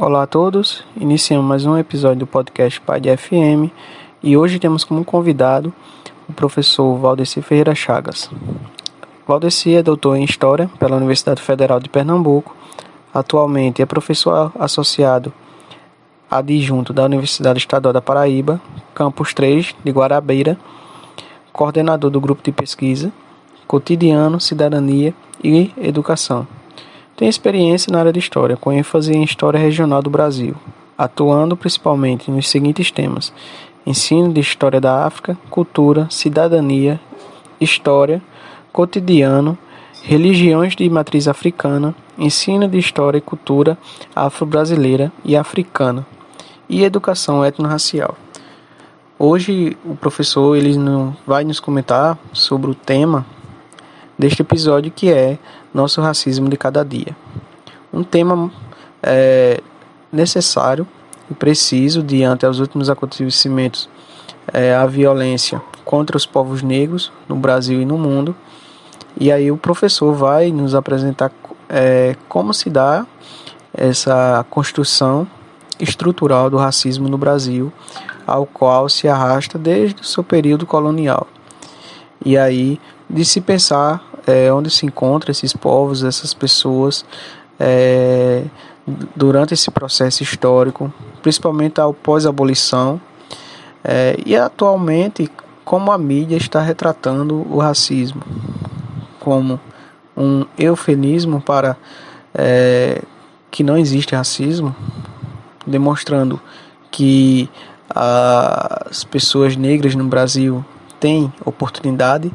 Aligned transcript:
Olá 0.00 0.22
a 0.22 0.26
todos, 0.28 0.84
iniciamos 0.96 1.44
mais 1.44 1.66
um 1.66 1.76
episódio 1.76 2.20
do 2.20 2.26
podcast 2.28 2.80
Pai 2.82 3.00
de 3.00 3.16
FM 3.16 3.66
e 4.22 4.36
hoje 4.36 4.60
temos 4.60 4.84
como 4.84 5.04
convidado 5.04 5.74
o 6.28 6.32
professor 6.32 6.96
Valdeci 6.96 7.42
Ferreira 7.42 7.74
Chagas. 7.74 8.30
Valdeci 9.26 9.74
é 9.74 9.82
doutor 9.82 10.16
em 10.16 10.22
História 10.22 10.70
pela 10.78 10.96
Universidade 10.96 11.42
Federal 11.42 11.80
de 11.80 11.88
Pernambuco, 11.88 12.54
atualmente 13.12 13.82
é 13.82 13.86
professor 13.86 14.52
associado 14.56 15.32
adjunto 16.30 16.92
da 16.92 17.04
Universidade 17.04 17.58
Estadual 17.58 17.92
da 17.92 18.00
Paraíba, 18.00 18.60
campus 18.94 19.34
3 19.34 19.74
de 19.82 19.90
Guarabeira, 19.90 20.56
coordenador 21.52 22.08
do 22.08 22.20
grupo 22.20 22.40
de 22.40 22.52
pesquisa 22.52 23.12
Cotidiano, 23.66 24.38
Cidadania 24.38 25.12
e 25.42 25.72
Educação 25.76 26.46
tem 27.18 27.28
experiência 27.28 27.90
na 27.90 27.98
área 27.98 28.12
de 28.12 28.20
História, 28.20 28.56
com 28.56 28.72
ênfase 28.72 29.12
em 29.12 29.24
História 29.24 29.58
Regional 29.58 30.00
do 30.00 30.08
Brasil, 30.08 30.54
atuando 30.96 31.56
principalmente 31.56 32.30
nos 32.30 32.48
seguintes 32.48 32.92
temas: 32.92 33.32
ensino 33.84 34.32
de 34.32 34.40
História 34.40 34.80
da 34.80 35.04
África, 35.04 35.36
cultura, 35.50 36.06
cidadania, 36.10 37.00
história, 37.60 38.22
cotidiano, 38.72 39.58
religiões 40.04 40.76
de 40.76 40.88
matriz 40.88 41.26
africana, 41.26 41.92
ensino 42.16 42.68
de 42.68 42.78
História 42.78 43.18
e 43.18 43.20
cultura 43.20 43.76
afro-brasileira 44.14 45.10
e 45.24 45.36
africana, 45.36 46.06
e 46.68 46.84
educação 46.84 47.44
etnorracial. 47.44 48.16
Hoje 49.18 49.76
o 49.84 49.96
professor 49.96 50.56
ele 50.56 50.76
vai 51.26 51.42
nos 51.42 51.58
comentar 51.58 52.16
sobre 52.32 52.70
o 52.70 52.76
tema 52.76 53.26
deste 54.16 54.42
episódio 54.42 54.92
que 54.94 55.10
é 55.10 55.36
Nosso 55.78 56.00
Racismo 56.00 56.48
de 56.48 56.56
Cada 56.56 56.84
Dia. 56.84 57.16
Um 57.92 58.02
tema 58.02 58.50
é, 59.00 59.60
necessário 60.12 60.84
e 61.30 61.34
preciso 61.34 62.02
diante 62.02 62.44
aos 62.44 62.58
últimos 62.58 62.90
acontecimentos 62.90 63.88
é, 64.52 64.74
a 64.74 64.84
violência 64.86 65.62
contra 65.84 66.16
os 66.16 66.26
povos 66.26 66.62
negros 66.62 67.12
no 67.28 67.36
Brasil 67.36 67.80
e 67.80 67.84
no 67.84 67.96
mundo. 67.96 68.34
E 69.20 69.30
aí 69.30 69.52
o 69.52 69.56
professor 69.56 70.12
vai 70.14 70.50
nos 70.50 70.74
apresentar 70.74 71.30
é, 71.68 72.16
como 72.28 72.52
se 72.52 72.68
dá 72.68 73.06
essa 73.72 74.44
construção 74.50 75.28
estrutural 75.78 76.50
do 76.50 76.56
racismo 76.56 77.08
no 77.08 77.16
Brasil, 77.16 77.72
ao 78.26 78.44
qual 78.44 78.88
se 78.88 79.06
arrasta 79.06 79.56
desde 79.56 80.02
o 80.02 80.04
seu 80.04 80.24
período 80.24 80.66
colonial. 80.66 81.28
E 82.24 82.36
aí 82.36 82.80
de 83.08 83.24
se 83.24 83.40
pensar 83.40 84.07
é, 84.28 84.52
onde 84.52 84.70
se 84.70 84.84
encontram 84.84 85.30
esses 85.30 85.54
povos, 85.54 86.04
essas 86.04 86.34
pessoas 86.34 87.02
é, 87.58 88.44
durante 89.16 89.54
esse 89.54 89.70
processo 89.70 90.22
histórico, 90.22 90.92
principalmente 91.22 91.80
ao 91.80 91.94
pós-abolição, 91.94 93.00
é, 93.82 94.16
e 94.26 94.36
atualmente 94.36 95.30
como 95.64 95.90
a 95.90 95.96
mídia 95.96 96.36
está 96.36 96.60
retratando 96.60 97.46
o 97.50 97.58
racismo 97.58 98.22
como 99.18 99.58
um 100.16 100.44
eufemismo 100.58 101.40
para 101.40 101.76
é, 102.34 103.02
que 103.50 103.62
não 103.62 103.78
existe 103.78 104.14
racismo, 104.14 104.76
demonstrando 105.66 106.40
que 106.90 107.48
as 107.88 109.04
pessoas 109.04 109.56
negras 109.56 109.94
no 109.94 110.04
Brasil 110.04 110.64
têm 111.00 111.32
oportunidade 111.44 112.30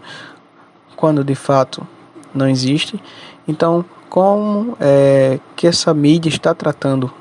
quando 1.03 1.23
de 1.23 1.35
fato 1.35 1.85
não 2.33 2.47
existe. 2.47 3.01
Então, 3.47 3.85
como 4.09 4.77
é, 4.79 5.39
que 5.55 5.67
essa 5.67 5.93
mídia 5.93 6.29
está 6.29 6.53
tratando 6.53 7.11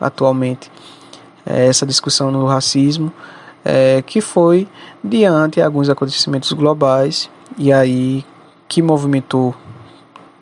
atualmente 0.00 0.70
é, 1.46 1.66
essa 1.66 1.86
discussão 1.86 2.30
no 2.30 2.46
racismo, 2.46 3.12
é, 3.64 4.02
que 4.02 4.20
foi 4.20 4.68
diante 5.02 5.60
alguns 5.60 5.88
acontecimentos 5.88 6.52
globais 6.52 7.30
e 7.56 7.72
aí 7.72 8.24
que 8.68 8.82
movimentou 8.82 9.54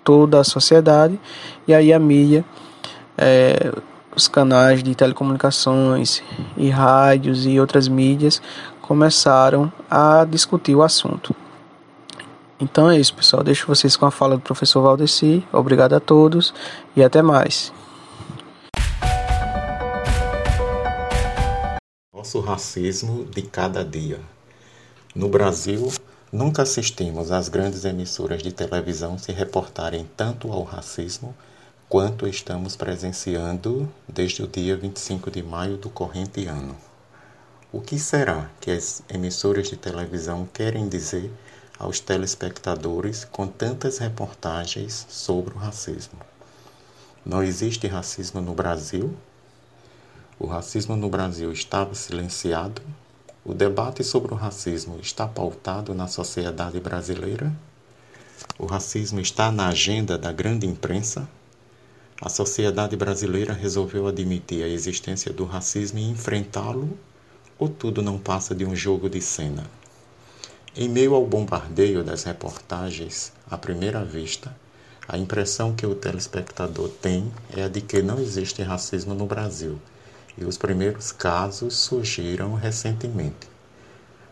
toda 0.02 0.40
a 0.40 0.44
sociedade 0.44 1.18
e 1.66 1.74
aí 1.74 1.92
a 1.92 1.98
mídia, 1.98 2.44
é, 3.16 3.72
os 4.14 4.28
canais 4.28 4.82
de 4.82 4.94
telecomunicações 4.94 6.22
e 6.56 6.68
rádios 6.68 7.46
e 7.46 7.58
outras 7.60 7.88
mídias 7.88 8.42
começaram 8.80 9.72
a 9.90 10.26
discutir 10.28 10.74
o 10.74 10.82
assunto. 10.82 11.34
Então 12.62 12.88
é 12.88 12.96
isso, 12.96 13.12
pessoal. 13.12 13.42
Deixo 13.42 13.66
vocês 13.66 13.96
com 13.96 14.06
a 14.06 14.10
fala 14.12 14.36
do 14.36 14.40
professor 14.40 14.82
Valdeci. 14.82 15.44
Obrigado 15.52 15.94
a 15.94 16.00
todos 16.00 16.54
e 16.94 17.02
até 17.02 17.20
mais. 17.20 17.72
Nosso 22.14 22.38
racismo 22.38 23.24
de 23.24 23.42
cada 23.42 23.84
dia. 23.84 24.20
No 25.12 25.28
Brasil, 25.28 25.92
nunca 26.30 26.62
assistimos 26.62 27.32
às 27.32 27.48
grandes 27.48 27.84
emissoras 27.84 28.40
de 28.40 28.52
televisão 28.52 29.18
se 29.18 29.32
reportarem 29.32 30.08
tanto 30.16 30.52
ao 30.52 30.62
racismo 30.62 31.34
quanto 31.88 32.28
estamos 32.28 32.76
presenciando 32.76 33.92
desde 34.06 34.40
o 34.44 34.46
dia 34.46 34.76
25 34.76 35.32
de 35.32 35.42
maio 35.42 35.76
do 35.76 35.90
corrente 35.90 36.46
ano. 36.46 36.76
O 37.72 37.80
que 37.80 37.98
será 37.98 38.48
que 38.60 38.70
as 38.70 39.02
emissoras 39.12 39.68
de 39.68 39.76
televisão 39.76 40.48
querem 40.52 40.88
dizer 40.88 41.28
aos 41.82 41.98
telespectadores 41.98 43.24
com 43.24 43.44
tantas 43.46 43.98
reportagens 43.98 45.04
sobre 45.08 45.52
o 45.52 45.58
racismo. 45.58 46.18
Não 47.26 47.42
existe 47.42 47.88
racismo 47.88 48.40
no 48.40 48.54
Brasil? 48.54 49.16
O 50.38 50.46
racismo 50.46 50.94
no 50.94 51.08
Brasil 51.08 51.52
estava 51.52 51.92
silenciado? 51.94 52.80
O 53.44 53.52
debate 53.52 54.04
sobre 54.04 54.32
o 54.32 54.36
racismo 54.36 55.00
está 55.02 55.26
pautado 55.26 55.92
na 55.92 56.06
sociedade 56.06 56.78
brasileira? 56.78 57.52
O 58.56 58.66
racismo 58.66 59.18
está 59.18 59.50
na 59.50 59.66
agenda 59.66 60.16
da 60.16 60.30
grande 60.30 60.68
imprensa? 60.68 61.28
A 62.20 62.28
sociedade 62.28 62.94
brasileira 62.94 63.52
resolveu 63.52 64.06
admitir 64.06 64.62
a 64.62 64.68
existência 64.68 65.32
do 65.32 65.44
racismo 65.44 65.98
e 65.98 66.08
enfrentá-lo? 66.08 66.96
Ou 67.58 67.68
tudo 67.68 68.00
não 68.02 68.18
passa 68.18 68.54
de 68.54 68.64
um 68.64 68.76
jogo 68.76 69.10
de 69.10 69.20
cena? 69.20 69.81
Em 70.74 70.88
meio 70.88 71.14
ao 71.14 71.26
bombardeio 71.26 72.02
das 72.02 72.22
reportagens, 72.22 73.30
à 73.50 73.58
primeira 73.58 74.02
vista, 74.02 74.56
a 75.06 75.18
impressão 75.18 75.74
que 75.74 75.84
o 75.84 75.94
telespectador 75.94 76.88
tem 76.88 77.30
é 77.54 77.64
a 77.64 77.68
de 77.68 77.82
que 77.82 78.00
não 78.00 78.18
existe 78.18 78.62
racismo 78.62 79.12
no 79.12 79.26
Brasil 79.26 79.78
e 80.34 80.46
os 80.46 80.56
primeiros 80.56 81.12
casos 81.12 81.76
surgiram 81.76 82.54
recentemente. 82.54 83.46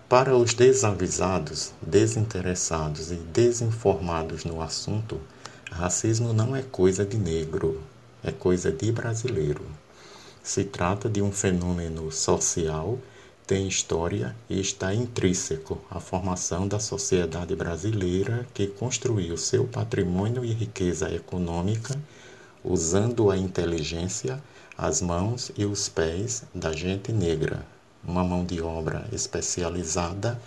Para 0.09 0.35
os 0.35 0.55
desavisados, 0.55 1.73
desinteressados 1.83 3.13
e 3.13 3.17
desinformados 3.17 4.47
no 4.47 4.63
assunto, 4.63 5.21
racismo 5.71 6.33
não 6.33 6.57
é 6.57 6.63
coisa 6.63 7.05
de 7.05 7.19
negro, 7.19 7.83
é 8.25 8.33
coisa 8.33 8.73
de 8.73 8.91
brasileiro. 8.91 9.67
Se 10.43 10.65
trata 10.65 11.07
de 11.07 11.21
um 11.21 11.31
fenômeno 11.31 12.11
social 12.11 12.99
tem 13.51 13.67
história 13.67 14.37
e 14.49 14.61
está 14.61 14.95
intrínseco 14.95 15.77
à 15.91 15.99
formação 15.99 16.69
da 16.69 16.79
sociedade 16.79 17.57
brasileira 17.57 18.47
que 18.55 18.69
construiu 18.69 19.37
seu 19.37 19.67
patrimônio 19.67 20.45
e 20.45 20.53
riqueza 20.53 21.13
econômica 21.13 22.01
usando 22.63 23.29
a 23.29 23.37
inteligência, 23.37 24.41
as 24.79 25.03
mãos 25.03 25.51
e 25.59 25.65
os 25.65 25.89
pés 25.89 26.45
da 26.55 26.71
gente 26.73 27.11
negra, 27.11 27.67
uma 28.05 28.23
mão 28.23 28.45
de 28.45 28.63
obra 28.63 29.09
especializada 29.11 30.41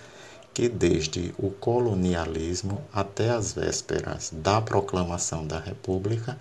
que 0.53 0.69
desde 0.69 1.35
o 1.37 1.49
colonialismo 1.49 2.81
até 2.93 3.31
as 3.31 3.51
vésperas 3.51 4.31
da 4.31 4.61
proclamação 4.61 5.45
da 5.45 5.59
República 5.59 6.37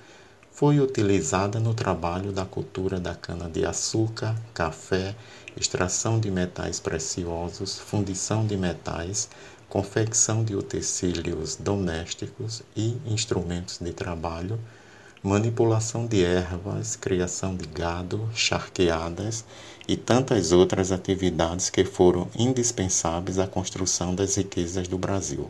foi 0.52 0.78
utilizada 0.78 1.58
no 1.58 1.74
trabalho 1.74 2.30
da 2.30 2.44
cultura 2.44 3.00
da 3.00 3.16
cana-de-açúcar, 3.16 4.36
café, 4.54 5.16
extração 5.56 6.18
de 6.18 6.30
metais 6.30 6.80
preciosos, 6.80 7.78
fundição 7.78 8.46
de 8.46 8.56
metais, 8.56 9.28
confecção 9.68 10.44
de 10.44 10.54
utensílios 10.54 11.56
domésticos 11.56 12.62
e 12.76 12.96
instrumentos 13.06 13.78
de 13.78 13.92
trabalho, 13.92 14.58
manipulação 15.22 16.06
de 16.06 16.24
ervas, 16.24 16.96
criação 16.96 17.56
de 17.56 17.66
gado, 17.66 18.28
charqueadas 18.34 19.44
e 19.86 19.96
tantas 19.96 20.52
outras 20.52 20.90
atividades 20.90 21.70
que 21.70 21.84
foram 21.84 22.28
indispensáveis 22.36 23.38
à 23.38 23.46
construção 23.46 24.14
das 24.14 24.36
riquezas 24.36 24.88
do 24.88 24.98
Brasil. 24.98 25.48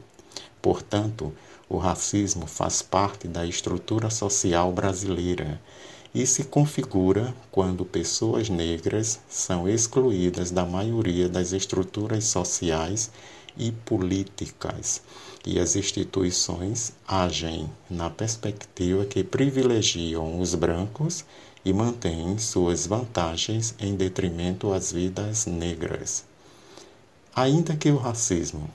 Portanto, 0.60 1.32
o 1.68 1.78
racismo 1.78 2.46
faz 2.46 2.82
parte 2.82 3.26
da 3.26 3.46
estrutura 3.46 4.10
social 4.10 4.70
brasileira 4.72 5.58
e 6.14 6.26
se 6.26 6.44
configura 6.44 7.34
quando 7.50 7.84
pessoas 7.84 8.48
negras 8.48 9.20
são 9.28 9.68
excluídas 9.68 10.50
da 10.50 10.64
maioria 10.64 11.28
das 11.28 11.52
estruturas 11.52 12.24
sociais 12.24 13.10
e 13.56 13.72
políticas, 13.72 15.02
e 15.46 15.58
as 15.58 15.74
instituições 15.74 16.92
agem 17.06 17.68
na 17.88 18.10
perspectiva 18.10 19.04
que 19.04 19.24
privilegiam 19.24 20.38
os 20.38 20.54
brancos 20.54 21.24
e 21.64 21.72
mantêm 21.72 22.38
suas 22.38 22.86
vantagens 22.86 23.74
em 23.78 23.94
detrimento 23.94 24.72
às 24.72 24.92
vidas 24.92 25.46
negras. 25.46 26.24
Ainda 27.34 27.76
que 27.76 27.90
o 27.90 27.96
racismo 27.96 28.68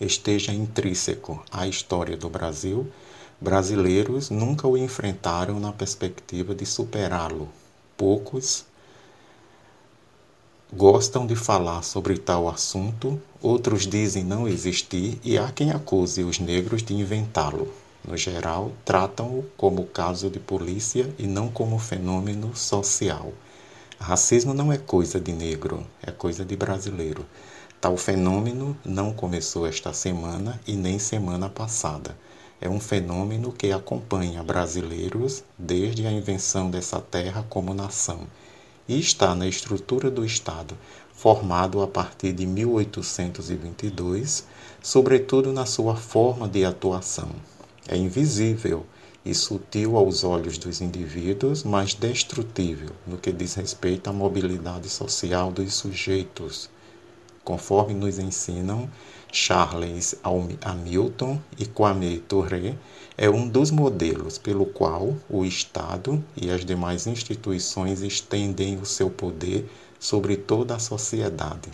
esteja 0.00 0.52
intrínseco 0.52 1.42
à 1.50 1.66
história 1.66 2.16
do 2.16 2.28
Brasil, 2.30 2.90
brasileiros 3.40 4.28
nunca 4.28 4.68
o 4.68 4.76
enfrentaram 4.76 5.58
na 5.58 5.72
perspectiva 5.72 6.54
de 6.54 6.66
superá-lo. 6.66 7.48
Poucos 7.96 8.66
gostam 10.72 11.26
de 11.26 11.34
falar 11.34 11.82
sobre 11.82 12.18
tal 12.18 12.48
assunto, 12.48 13.20
outros 13.40 13.86
dizem 13.86 14.22
não 14.22 14.46
existir 14.46 15.18
e 15.24 15.38
há 15.38 15.50
quem 15.50 15.70
acuse 15.70 16.22
os 16.22 16.38
negros 16.38 16.82
de 16.82 16.94
inventá-lo. 16.94 17.72
No 18.06 18.16
geral, 18.16 18.72
tratam-o 18.84 19.44
como 19.56 19.86
caso 19.86 20.30
de 20.30 20.38
polícia 20.38 21.12
e 21.18 21.26
não 21.26 21.48
como 21.48 21.78
fenômeno 21.78 22.54
social. 22.54 23.32
Racismo 23.98 24.54
não 24.54 24.72
é 24.72 24.78
coisa 24.78 25.20
de 25.20 25.32
negro, 25.32 25.86
é 26.02 26.10
coisa 26.10 26.44
de 26.44 26.56
brasileiro. 26.56 27.26
Tal 27.80 27.96
fenômeno 27.96 28.76
não 28.84 29.12
começou 29.12 29.66
esta 29.66 29.92
semana 29.92 30.60
e 30.66 30.74
nem 30.74 30.98
semana 30.98 31.48
passada. 31.48 32.16
É 32.60 32.68
um 32.68 32.78
fenômeno 32.78 33.52
que 33.52 33.72
acompanha 33.72 34.42
brasileiros 34.42 35.42
desde 35.58 36.06
a 36.06 36.12
invenção 36.12 36.70
dessa 36.70 37.00
terra 37.00 37.44
como 37.48 37.72
nação 37.72 38.26
e 38.86 38.98
está 38.98 39.34
na 39.34 39.46
estrutura 39.46 40.10
do 40.10 40.24
Estado, 40.24 40.76
formado 41.14 41.80
a 41.80 41.86
partir 41.86 42.32
de 42.32 42.44
1822, 42.44 44.44
sobretudo 44.82 45.52
na 45.52 45.64
sua 45.64 45.96
forma 45.96 46.46
de 46.46 46.64
atuação. 46.64 47.30
É 47.88 47.96
invisível 47.96 48.84
e 49.24 49.34
sutil 49.34 49.96
aos 49.96 50.24
olhos 50.24 50.58
dos 50.58 50.80
indivíduos, 50.80 51.62
mas 51.62 51.94
destrutível 51.94 52.90
no 53.06 53.16
que 53.16 53.32
diz 53.32 53.54
respeito 53.54 54.10
à 54.10 54.12
mobilidade 54.12 54.88
social 54.88 55.50
dos 55.50 55.74
sujeitos, 55.74 56.68
conforme 57.44 57.94
nos 57.94 58.18
ensinam 58.18 58.88
Charles 59.32 60.16
Hamilton 60.62 61.40
e 61.58 61.64
Kwame 61.64 62.18
Touré, 62.18 62.74
é 63.16 63.30
um 63.30 63.48
dos 63.48 63.70
modelos 63.70 64.38
pelo 64.38 64.66
qual 64.66 65.16
o 65.28 65.44
Estado 65.44 66.22
e 66.36 66.50
as 66.50 66.64
demais 66.64 67.06
instituições 67.06 68.02
estendem 68.02 68.76
o 68.78 68.84
seu 68.84 69.08
poder 69.08 69.70
sobre 69.98 70.36
toda 70.36 70.74
a 70.74 70.80
sociedade. 70.80 71.70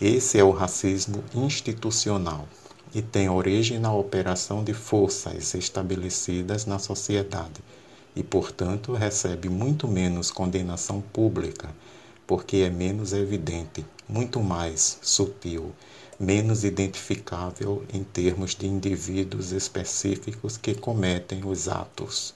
Esse 0.00 0.38
é 0.38 0.44
o 0.44 0.50
racismo 0.50 1.22
institucional 1.34 2.48
e 2.94 3.02
tem 3.02 3.28
origem 3.28 3.78
na 3.78 3.92
operação 3.92 4.64
de 4.64 4.72
forças 4.72 5.54
estabelecidas 5.54 6.64
na 6.64 6.78
sociedade 6.78 7.62
e, 8.14 8.22
portanto, 8.22 8.94
recebe 8.94 9.48
muito 9.48 9.86
menos 9.86 10.30
condenação 10.30 11.02
pública, 11.12 11.68
porque 12.26 12.58
é 12.58 12.70
menos 12.70 13.12
evidente, 13.12 13.84
muito 14.08 14.40
mais 14.40 14.98
sutil, 15.02 15.72
menos 16.18 16.64
identificável 16.64 17.84
em 17.92 18.02
termos 18.02 18.54
de 18.54 18.66
indivíduos 18.66 19.52
específicos 19.52 20.56
que 20.56 20.74
cometem 20.74 21.44
os 21.44 21.68
atos. 21.68 22.34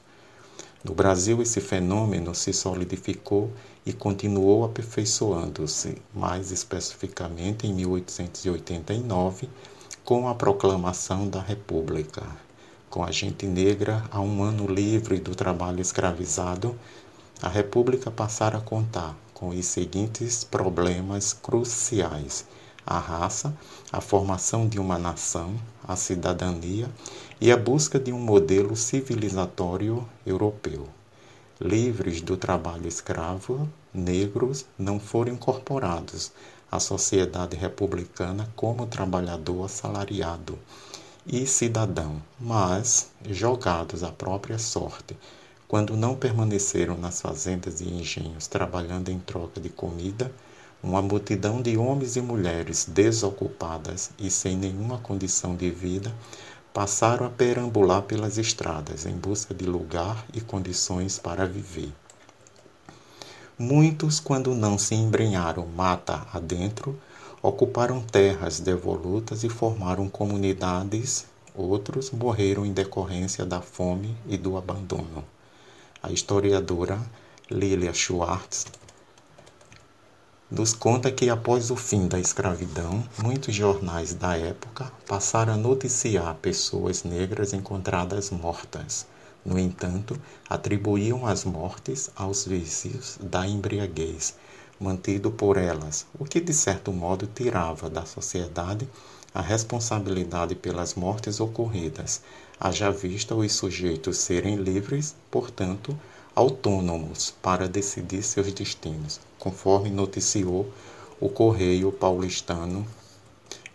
No 0.82 0.94
Brasil, 0.94 1.42
esse 1.42 1.60
fenômeno 1.60 2.34
se 2.34 2.52
solidificou 2.52 3.50
e 3.84 3.92
continuou 3.92 4.64
aperfeiçoando-se, 4.64 5.96
mais 6.14 6.50
especificamente 6.50 7.66
em 7.66 7.74
1889 7.74 9.48
com 10.04 10.28
a 10.28 10.34
proclamação 10.34 11.28
da 11.28 11.40
República. 11.40 12.22
Com 12.88 13.04
a 13.04 13.10
gente 13.10 13.46
negra 13.46 14.04
a 14.10 14.20
um 14.20 14.42
ano 14.42 14.66
livre 14.66 15.20
do 15.20 15.34
trabalho 15.34 15.80
escravizado, 15.80 16.76
a 17.40 17.48
República 17.48 18.10
passara 18.10 18.58
a 18.58 18.62
contar 18.62 19.16
com 19.32 19.50
os 19.50 19.64
seguintes 19.66 20.44
problemas 20.44 21.32
cruciais: 21.32 22.44
a 22.86 22.98
raça, 22.98 23.56
a 23.92 24.00
formação 24.00 24.68
de 24.68 24.78
uma 24.78 24.98
nação, 24.98 25.54
a 25.86 25.96
cidadania 25.96 26.90
e 27.40 27.50
a 27.50 27.56
busca 27.56 27.98
de 27.98 28.12
um 28.12 28.18
modelo 28.18 28.76
civilizatório 28.76 30.06
europeu. 30.24 30.88
Livres 31.60 32.20
do 32.20 32.36
trabalho 32.36 32.88
escravo, 32.88 33.68
negros 33.92 34.64
não 34.78 34.98
foram 34.98 35.32
incorporados 35.32 36.32
a 36.70 36.78
sociedade 36.78 37.56
republicana 37.56 38.48
como 38.54 38.86
trabalhador 38.86 39.64
assalariado 39.64 40.58
e 41.26 41.46
cidadão, 41.46 42.22
mas 42.38 43.10
jogados 43.28 44.02
à 44.02 44.10
própria 44.10 44.58
sorte, 44.58 45.16
quando 45.68 45.96
não 45.96 46.16
permaneceram 46.16 46.96
nas 46.96 47.20
fazendas 47.20 47.80
e 47.80 47.88
engenhos 47.88 48.46
trabalhando 48.46 49.10
em 49.10 49.18
troca 49.18 49.60
de 49.60 49.68
comida, 49.68 50.32
uma 50.82 51.02
multidão 51.02 51.60
de 51.60 51.76
homens 51.76 52.16
e 52.16 52.22
mulheres 52.22 52.86
desocupadas 52.88 54.10
e 54.18 54.30
sem 54.30 54.56
nenhuma 54.56 54.98
condição 54.98 55.54
de 55.54 55.70
vida 55.70 56.14
passaram 56.72 57.26
a 57.26 57.30
perambular 57.30 58.02
pelas 58.02 58.38
estradas 58.38 59.04
em 59.04 59.14
busca 59.16 59.52
de 59.52 59.66
lugar 59.66 60.24
e 60.32 60.40
condições 60.40 61.18
para 61.18 61.46
viver. 61.46 61.92
Muitos, 63.58 64.18
quando 64.18 64.54
não 64.54 64.78
se 64.78 64.94
embrenharam 64.94 65.66
mata 65.66 66.26
adentro, 66.32 66.98
ocuparam 67.42 68.00
terras 68.00 68.58
devolutas 68.58 69.44
e 69.44 69.50
formaram 69.50 70.08
comunidades, 70.08 71.26
outros 71.54 72.10
morreram 72.10 72.64
em 72.64 72.72
decorrência 72.72 73.44
da 73.44 73.60
fome 73.60 74.16
e 74.26 74.38
do 74.38 74.56
abandono. 74.56 75.22
A 76.02 76.10
historiadora 76.10 76.98
Lilia 77.50 77.92
Schwartz 77.92 78.64
nos 80.50 80.74
conta 80.74 81.12
que 81.12 81.30
após 81.30 81.70
o 81.70 81.76
fim 81.76 82.08
da 82.08 82.18
escravidão, 82.18 83.04
muitos 83.22 83.54
jornais 83.54 84.14
da 84.14 84.36
época 84.36 84.92
passaram 85.06 85.52
a 85.52 85.56
noticiar 85.56 86.34
pessoas 86.42 87.04
negras 87.04 87.52
encontradas 87.52 88.30
mortas. 88.30 89.06
No 89.44 89.56
entanto, 89.56 90.20
atribuíam 90.48 91.24
as 91.24 91.44
mortes 91.44 92.10
aos 92.16 92.46
vícios 92.46 93.16
da 93.22 93.46
embriaguez, 93.46 94.34
mantido 94.80 95.30
por 95.30 95.56
elas, 95.56 96.04
o 96.18 96.24
que 96.24 96.40
de 96.40 96.52
certo 96.52 96.92
modo 96.92 97.28
tirava 97.28 97.88
da 97.88 98.04
sociedade 98.04 98.88
a 99.32 99.40
responsabilidade 99.40 100.56
pelas 100.56 100.96
mortes 100.96 101.38
ocorridas, 101.38 102.22
haja 102.58 102.90
vista 102.90 103.36
os 103.36 103.52
sujeitos 103.52 104.18
serem 104.18 104.56
livres, 104.56 105.14
portanto, 105.30 105.96
autônomos 106.34 107.32
para 107.40 107.68
decidir 107.68 108.24
seus 108.24 108.52
destinos, 108.52 109.20
conforme 109.40 109.90
noticiou 109.90 110.70
o 111.18 111.28
Correio 111.28 111.90
Paulistano 111.90 112.86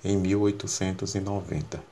em 0.04 0.16
1890. 0.16 1.84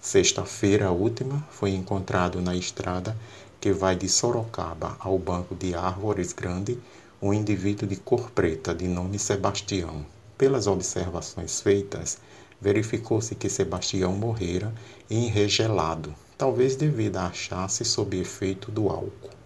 Sexta-feira 0.00 0.90
última 0.90 1.46
foi 1.50 1.70
encontrado 1.70 2.40
na 2.40 2.56
estrada 2.56 3.16
que 3.60 3.72
vai 3.72 3.94
de 3.94 4.08
Sorocaba 4.08 4.96
ao 4.98 5.18
Banco 5.18 5.54
de 5.54 5.74
Árvores 5.74 6.32
Grande 6.32 6.78
um 7.20 7.34
indivíduo 7.34 7.86
de 7.86 7.96
cor 7.96 8.30
preta 8.30 8.74
de 8.74 8.88
nome 8.88 9.18
Sebastião. 9.18 10.06
Pelas 10.36 10.66
observações 10.66 11.60
feitas, 11.60 12.18
verificou-se 12.60 13.34
que 13.34 13.48
Sebastião 13.48 14.12
morrera 14.12 14.72
enregelado, 15.10 16.14
talvez 16.36 16.76
devido 16.76 17.16
a 17.16 17.26
achar-se 17.26 17.84
sob 17.84 18.18
efeito 18.18 18.70
do 18.70 18.88
álcool. 18.88 19.37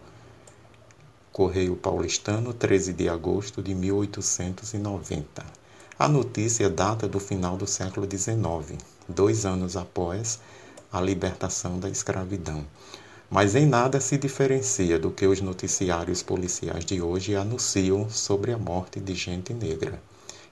Correio 1.33 1.75
Paulistano, 1.77 2.53
13 2.53 2.93
de 2.93 3.09
agosto 3.09 3.63
de 3.63 3.75
1890. 3.75 5.43
A 5.99 6.07
notícia 6.07 6.69
data 6.69 7.09
do 7.09 7.19
final 7.19 7.57
do 7.57 7.67
século 7.67 8.07
XIX, 8.07 8.79
dois 9.09 9.47
anos 9.47 9.75
após 9.75 10.41
a 10.93 11.01
libertação 11.01 11.79
da 11.79 11.89
escravidão. 11.89 12.67
Mas 13.31 13.55
em 13.55 13.65
nada 13.65 13.99
se 13.99 14.19
diferencia 14.19 14.99
do 14.99 15.11
que 15.11 15.27
os 15.27 15.41
noticiários 15.41 16.23
policiais 16.23 16.85
de 16.85 17.01
hoje 17.01 17.35
anunciam 17.35 18.11
sobre 18.11 18.53
a 18.53 18.59
morte 18.59 19.01
de 19.01 19.15
gente 19.15 19.55
negra. 19.55 20.03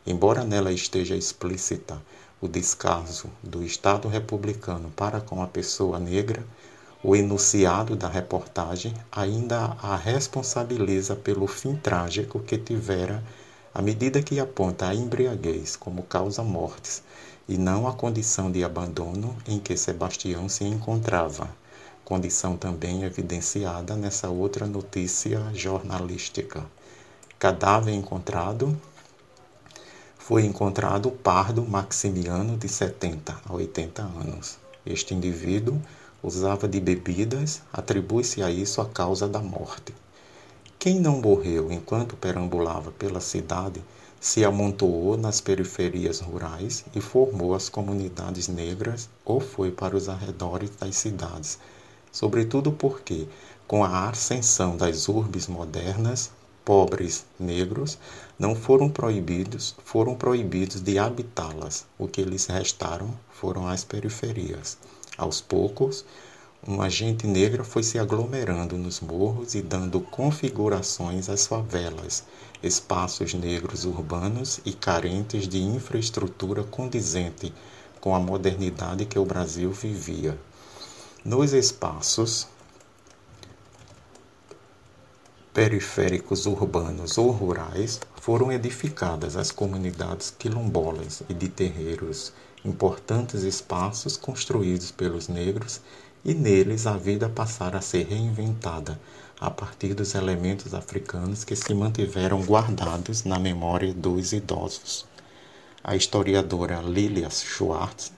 Embora 0.07 0.45
nela 0.45 0.73
esteja 0.73 1.15
explícita 1.15 2.01
o 2.41 2.49
descaso 2.49 3.29
do 3.43 3.63
Estado 3.63 4.09
republicano 4.09 4.91
para 4.97 5.21
com 5.21 5.43
a 5.43 5.47
pessoa 5.47 5.99
negra, 6.01 6.43
o 7.02 7.16
enunciado 7.16 7.97
da 7.97 8.09
reportagem 8.09 8.92
ainda 9.11 9.76
a 9.83 9.97
responsabiliza 9.97 11.16
pelo 11.16 11.47
fim 11.47 11.75
trágico 11.76 12.40
que 12.40 12.59
tivera 12.59 13.23
à 13.75 13.80
medida 13.80 14.23
que 14.23 14.38
aponta 14.38 14.88
a 14.88 14.95
embriaguez 14.95 15.76
como 15.76 16.02
causa 16.02 16.42
mortes 16.42 17.02
e 17.49 17.57
não 17.57 17.88
a 17.88 17.92
condição 17.95 18.52
de 18.52 18.62
abandono 18.62 19.35
em 19.47 19.59
que 19.59 19.76
Sebastião 19.76 20.49
se 20.49 20.64
encontrava, 20.64 21.49
condição 22.04 22.57
também 22.57 23.02
evidenciada 23.02 23.97
nessa 23.97 24.28
outra 24.28 24.66
notícia 24.66 25.40
jornalística. 25.54 26.64
Cadáver 27.38 27.95
encontrado 27.95 28.78
foi 30.19 30.45
encontrado 30.45 31.07
o 31.07 31.12
pardo 31.12 31.62
Maximiano 31.62 32.59
de 32.59 32.69
70 32.69 33.40
a 33.49 33.52
80 33.54 34.02
anos. 34.02 34.59
Este 34.85 35.14
indivíduo 35.14 35.80
usava 36.23 36.69
de 36.69 36.81
bebidas, 36.81 37.62
atribui-se 37.73 38.43
a 38.43 38.50
isso 38.50 38.81
a 38.81 38.87
causa 38.87 39.27
da 39.27 39.41
morte. 39.41 39.95
Quem 40.79 40.99
não 40.99 41.21
morreu 41.21 41.71
enquanto 41.71 42.17
perambulava 42.17 42.91
pela 42.93 43.21
cidade 43.21 43.83
se 44.21 44.45
amontoou 44.45 45.17
nas 45.17 45.41
periferias 45.41 46.21
rurais 46.21 46.85
e 46.95 47.00
formou 47.00 47.55
as 47.55 47.69
comunidades 47.69 48.49
negras 48.49 49.09
ou 49.25 49.41
foi 49.41 49.71
para 49.71 49.97
os 49.97 50.09
arredores 50.09 50.71
das 50.79 50.97
cidades, 50.97 51.59
sobretudo 52.12 52.71
porque, 52.71 53.27
com 53.67 53.83
a 53.83 54.09
ascensão 54.11 54.77
das 54.77 55.09
urbes 55.09 55.47
modernas, 55.47 56.31
pobres 56.65 57.25
negros 57.39 57.99
não 58.39 58.55
foram 58.55 58.91
proibidos, 58.91 59.75
foram 59.85 60.15
proibidos 60.15 60.81
de 60.81 60.99
habitá-las. 60.99 61.87
O 61.99 62.07
que 62.07 62.23
lhes 62.23 62.47
restaram 62.47 63.11
foram 63.31 63.67
as 63.67 63.85
periferias. 63.85 64.77
Aos 65.17 65.40
poucos, 65.40 66.05
uma 66.67 66.90
gente 66.90 67.26
negra 67.26 67.64
foi 67.64 67.83
se 67.83 67.99
aglomerando 67.99 68.76
nos 68.76 69.00
morros 69.00 69.55
e 69.55 69.62
dando 69.62 70.00
configurações 70.00 71.29
às 71.29 71.47
favelas, 71.47 72.25
espaços 72.62 73.33
negros 73.33 73.85
urbanos 73.85 74.61
e 74.64 74.73
carentes 74.73 75.49
de 75.49 75.59
infraestrutura 75.62 76.62
condizente 76.62 77.52
com 78.00 78.14
a 78.14 78.21
modernidade 78.21 79.07
que 79.07 79.19
o 79.19 79.25
Brasil 79.25 79.73
vivia. 79.73 80.38
Nos 81.25 81.52
espaços 81.52 82.47
periféricos 85.52 86.47
urbanos 86.47 87.19
ou 87.19 87.31
rurais 87.31 88.00
foram 88.21 88.52
edificadas 88.52 89.37
as 89.37 89.50
comunidades 89.50 90.31
quilombolas 90.31 91.23
e 91.29 91.35
de 91.35 91.49
terreiros, 91.49 92.33
importantes 92.64 93.43
espaços 93.43 94.17
construídos 94.17 94.90
pelos 94.90 95.29
negros 95.29 95.81
e 96.25 96.35
neles 96.35 96.87
a 96.87 96.97
vida 96.97 97.29
passara 97.29 97.79
a 97.79 97.81
ser 97.81 98.07
reinventada 98.07 99.00
a 99.40 99.50
partir 99.50 99.95
dos 99.95 100.14
elementos 100.14 100.75
africanos 100.75 101.45
que 101.45 101.57
se 101.57 101.73
mantiveram 101.73 102.43
guardados 102.43 103.25
na 103.25 103.38
memória 103.38 103.95
dos 103.95 104.35
idosos. 104.35 105.07
A 105.83 105.97
historiadora 105.97 106.83
Lilia 106.83 107.31
Schwartz 107.31 108.12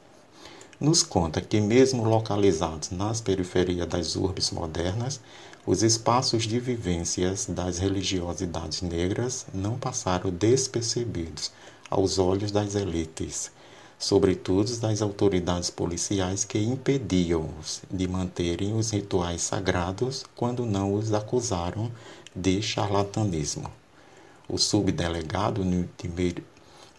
nos 0.81 1.05
conta 1.05 1.41
que, 1.41 1.61
mesmo 1.61 2.03
localizados 2.03 2.91
nas 2.91 3.21
periferias 3.21 3.87
das 3.87 4.17
urbes 4.17 4.51
modernas, 4.51 5.21
os 5.65 5.85
espaços 5.85 6.43
de 6.43 6.59
vivências 6.59 7.47
das 7.47 7.79
religiosidades 7.79 8.83
negras 8.83 9.47
não 9.55 9.79
passaram 9.79 10.31
despercebidos 10.31 11.53
aos 11.89 12.19
olhos 12.19 12.51
das 12.51 12.75
elites 12.75 13.53
sobretudo 14.03 14.77
das 14.79 15.01
autoridades 15.01 15.71
policiais 15.71 16.45
que 16.45 16.59
impediam-os 16.59 17.83
de 17.89 18.09
manterem 18.09 18.77
os 18.77 18.91
rituais 18.91 19.43
sagrados 19.43 20.25
quando 20.35 20.67
não 20.67 20.93
os 20.93 21.13
acusaram 21.13 21.89
de 22.35 22.61
charlatanismo. 22.61 23.71
O 24.49 24.59
subdelegado 24.59 25.63
de 25.65 26.43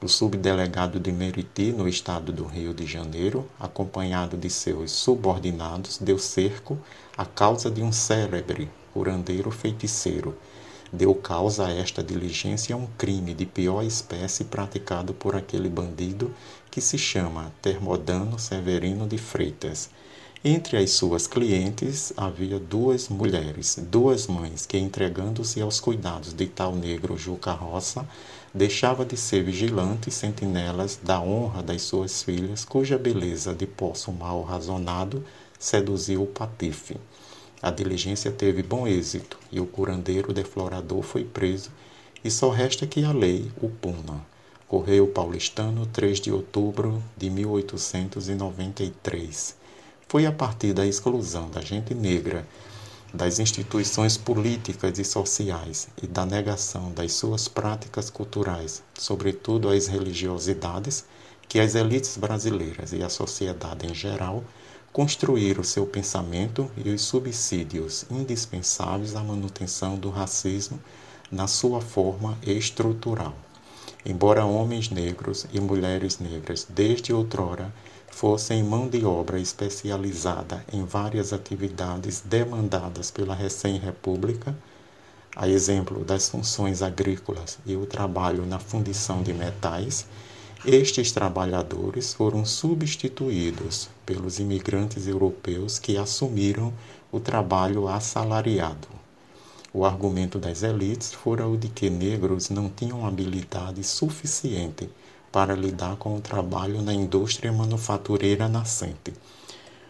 o 0.02 0.08
subdelegado 0.08 0.98
de 0.98 1.12
Meriti, 1.12 1.74
no 1.74 1.90
estado 1.90 2.32
do 2.32 2.46
Rio 2.46 2.74
de 2.74 2.86
Janeiro, 2.86 3.50
acompanhado 3.60 4.38
de 4.38 4.50
seus 4.50 4.92
subordinados, 4.92 5.98
deu 5.98 6.18
cerco 6.18 6.78
à 7.18 7.26
causa 7.26 7.70
de 7.70 7.82
um 7.82 7.92
célebre 7.92 8.70
curandeiro 8.94 9.52
feiticeiro. 9.52 10.38
Deu 10.92 11.16
causa 11.16 11.68
a 11.68 11.74
esta 11.74 12.04
diligência 12.04 12.78
um 12.78 12.88
crime 12.98 13.34
de 13.34 13.46
pior 13.46 13.82
espécie 13.84 14.44
praticado 14.44 15.14
por 15.14 15.36
aquele 15.36 15.68
bandido 15.68 16.32
que 16.74 16.82
se 16.82 16.98
chama 16.98 17.54
Termodano 17.62 18.40
Severino 18.40 19.06
de 19.06 19.20
Freitas. 19.20 19.92
Entre 20.44 20.76
as 20.76 20.90
suas 20.90 21.28
clientes 21.28 22.12
havia 22.18 22.58
duas 22.58 23.10
mulheres, 23.10 23.78
duas 23.92 24.26
mães 24.26 24.66
que, 24.66 24.76
entregando-se 24.76 25.62
aos 25.62 25.80
cuidados 25.80 26.34
de 26.34 26.48
tal 26.48 26.76
negro 26.76 27.16
Juca 27.16 27.52
Roça, 27.52 28.10
deixava 28.52 29.06
de 29.06 29.16
ser 29.16 29.44
vigilantes 29.44 30.16
sentinelas 30.16 31.00
da 31.00 31.22
honra 31.22 31.62
das 31.62 31.84
suas 31.84 32.24
filhas, 32.24 32.66
cuja 32.66 32.98
beleza 32.98 33.54
de 33.54 33.68
poço 33.68 34.12
mal 34.12 34.42
razonado 34.42 35.24
seduziu 35.60 36.24
o 36.24 36.28
patife. 36.28 36.98
A 37.62 37.70
diligência 37.70 38.32
teve 38.32 38.64
bom 38.64 38.88
êxito 38.88 39.38
e 39.52 39.60
o 39.60 39.68
curandeiro 39.68 40.34
deflorador 40.34 41.04
foi 41.04 41.24
preso, 41.24 41.70
e 42.24 42.32
só 42.32 42.50
resta 42.50 42.88
que 42.88 43.06
a 43.06 43.12
lei 43.12 43.52
o 43.62 43.70
puna. 43.70 44.33
Correio 44.74 45.06
Paulistano, 45.06 45.86
3 45.86 46.20
de 46.20 46.32
outubro 46.32 47.04
de 47.16 47.30
1893. 47.30 49.56
Foi 50.08 50.26
a 50.26 50.32
partir 50.32 50.74
da 50.74 50.84
exclusão 50.84 51.48
da 51.52 51.62
gente 51.62 51.94
negra 51.94 52.44
das 53.14 53.38
instituições 53.38 54.18
políticas 54.18 54.98
e 54.98 55.06
sociais 55.06 55.90
e 56.02 56.08
da 56.08 56.26
negação 56.26 56.92
das 56.92 57.14
suas 57.14 57.48
práticas 57.48 58.10
culturais, 58.10 58.82
sobretudo 58.96 59.70
as 59.70 59.86
religiosidades, 59.86 61.06
que 61.48 61.60
as 61.60 61.76
elites 61.76 62.18
brasileiras 62.18 62.94
e 62.94 63.04
a 63.04 63.10
sociedade 63.10 63.86
em 63.86 63.94
geral 63.94 64.44
construíram 64.92 65.64
seu 65.64 65.86
pensamento 65.86 66.68
e 66.84 66.90
os 66.90 67.04
subsídios 67.04 68.06
indispensáveis 68.10 69.16
à 69.16 69.24
manutenção 69.24 69.98
do 69.98 70.10
racismo 70.10 70.80
na 71.32 71.46
sua 71.46 71.80
forma 71.80 72.36
estrutural. 72.42 73.36
Embora 74.06 74.46
homens 74.46 74.90
negros 74.90 75.46
e 75.54 75.62
mulheres 75.62 76.20
negras 76.20 76.68
desde 76.70 77.14
outrora 77.14 77.74
fossem 78.12 78.62
mão 78.62 78.90
de 78.90 79.06
obra 79.06 79.40
especializada 79.40 80.64
em 80.72 80.84
várias 80.84 81.32
atividades 81.32 82.22
demandadas 82.22 83.10
pela 83.10 83.34
recém-república, 83.34 84.56
a 85.36 85.48
exemplo 85.48 86.04
das 86.04 86.30
funções 86.30 86.82
agrícolas 86.82 87.58
e 87.66 87.76
o 87.76 87.86
trabalho 87.86 88.46
na 88.46 88.60
fundição 88.60 89.24
de 89.24 89.34
metais, 89.34 90.06
estes 90.66 91.12
trabalhadores 91.12 92.14
foram 92.14 92.46
substituídos 92.46 93.90
pelos 94.06 94.38
imigrantes 94.40 95.08
europeus 95.08 95.80
que 95.80 95.98
assumiram 95.98 96.74
o 97.12 97.20
trabalho 97.20 97.88
assalariado. 97.88 99.03
O 99.76 99.86
argumento 99.86 100.38
das 100.38 100.62
elites 100.62 101.12
fora 101.12 101.48
o 101.48 101.58
de 101.58 101.68
que 101.68 101.90
negros 101.90 102.52
não 102.52 102.70
tinham 102.70 103.08
habilidade 103.08 103.84
suficiente 103.84 104.88
para 105.32 105.56
lidar 105.56 105.96
com 105.96 106.16
o 106.16 106.22
trabalho 106.22 106.80
na 106.84 106.94
indústria 106.94 107.52
manufatureira 107.52 108.48
nascente. 108.48 109.12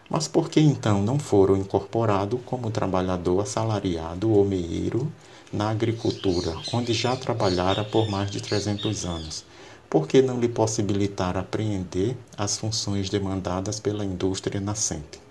Mas 0.08 0.26
por 0.26 0.48
que 0.48 0.58
então 0.58 1.02
não 1.02 1.18
foram 1.18 1.54
incorporados 1.54 2.40
como 2.46 2.70
trabalhador 2.70 3.40
assalariado 3.40 4.30
ou 4.30 4.42
meieiro 4.42 5.12
na 5.52 5.68
agricultura, 5.68 6.56
onde 6.72 6.94
já 6.94 7.14
trabalhara 7.14 7.84
por 7.84 8.08
mais 8.08 8.30
de 8.30 8.40
300 8.40 9.04
anos? 9.04 9.44
Por 9.90 10.08
que 10.08 10.22
não 10.22 10.40
lhe 10.40 10.48
possibilitar 10.48 11.36
apreender 11.36 12.16
as 12.38 12.56
funções 12.56 13.10
demandadas 13.10 13.78
pela 13.78 14.02
indústria 14.02 14.62
nascente? 14.62 15.23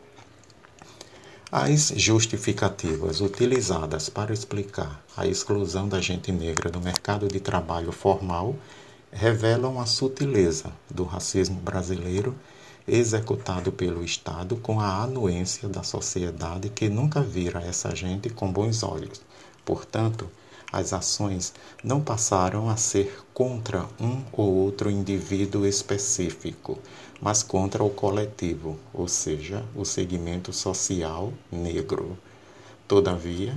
As 1.55 1.93
justificativas 1.95 3.21
utilizadas 3.21 4.09
para 4.09 4.33
explicar 4.33 4.99
a 5.15 5.27
exclusão 5.27 5.87
da 5.87 6.01
gente 6.01 6.31
negra 6.31 6.67
do 6.67 6.81
mercado 6.81 7.27
de 7.27 7.39
trabalho 7.39 7.91
formal 7.91 8.55
revelam 9.11 9.79
a 9.79 9.85
sutileza 9.85 10.71
do 10.89 11.03
racismo 11.03 11.61
brasileiro 11.61 12.35
executado 12.87 13.71
pelo 13.71 14.03
Estado 14.03 14.55
com 14.55 14.79
a 14.79 15.03
anuência 15.03 15.69
da 15.69 15.83
sociedade 15.83 16.69
que 16.69 16.89
nunca 16.89 17.21
vira 17.21 17.61
essa 17.61 17.95
gente 17.95 18.31
com 18.31 18.51
bons 18.51 18.81
olhos. 18.81 19.21
Portanto, 19.63 20.27
as 20.73 20.91
ações 20.91 21.53
não 21.83 22.01
passaram 22.01 22.67
a 22.67 22.75
ser 22.75 23.23
contra 23.31 23.87
um 24.01 24.23
ou 24.31 24.51
outro 24.55 24.89
indivíduo 24.89 25.67
específico, 25.67 26.79
mas 27.21 27.43
contra 27.43 27.83
o 27.83 27.91
coletivo, 27.91 28.79
ou 28.91 29.07
seja, 29.07 29.63
o 29.75 29.85
segmento 29.85 30.51
social 30.51 31.31
negro. 31.51 32.17
Todavia, 32.87 33.55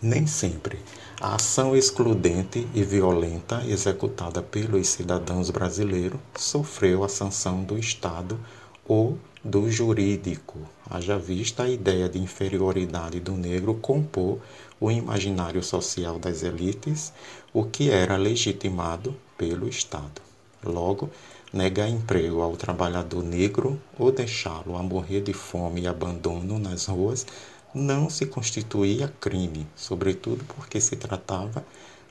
nem 0.00 0.26
sempre 0.26 0.78
a 1.20 1.34
ação 1.34 1.74
excludente 1.74 2.66
e 2.74 2.82
violenta 2.82 3.62
executada 3.66 4.42
pelos 4.42 4.88
cidadãos 4.88 5.48
brasileiros 5.50 6.20
sofreu 6.36 7.04
a 7.04 7.08
sanção 7.08 7.62
do 7.62 7.78
Estado 7.78 8.38
ou 8.86 9.18
do 9.42 9.70
jurídico, 9.70 10.58
haja 10.90 11.16
vista 11.16 11.62
a 11.62 11.70
ideia 11.70 12.08
de 12.08 12.18
inferioridade 12.18 13.20
do 13.20 13.32
negro 13.32 13.74
compor 13.74 14.40
o 14.78 14.90
imaginário 14.90 15.62
social 15.62 16.18
das 16.18 16.42
elites, 16.42 17.12
o 17.52 17.64
que 17.64 17.90
era 17.90 18.16
legitimado 18.16 19.16
pelo 19.38 19.68
Estado. 19.68 20.20
Logo, 20.62 21.08
negar 21.52 21.88
emprego 21.88 22.42
ao 22.42 22.56
trabalhador 22.56 23.22
negro 23.22 23.80
ou 23.98 24.12
deixá-lo 24.12 24.76
a 24.76 24.82
morrer 24.82 25.22
de 25.22 25.32
fome 25.32 25.82
e 25.82 25.86
abandono 25.86 26.58
nas 26.58 26.86
ruas 26.86 27.26
não 27.74 28.10
se 28.10 28.26
constituía 28.26 29.12
crime, 29.20 29.66
sobretudo 29.74 30.44
porque 30.44 30.80
se 30.80 30.96
tratava 30.96 31.64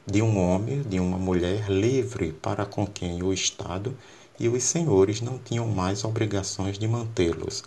de 0.05 0.21
um 0.21 0.39
homem, 0.39 0.81
de 0.83 0.99
uma 0.99 1.17
mulher 1.17 1.69
livre 1.69 2.31
para 2.31 2.65
com 2.65 2.85
quem 2.85 3.23
o 3.23 3.33
Estado 3.33 3.95
e 4.39 4.47
os 4.47 4.63
senhores 4.63 5.21
não 5.21 5.37
tinham 5.37 5.67
mais 5.67 6.03
obrigações 6.03 6.77
de 6.77 6.87
mantê-los, 6.87 7.63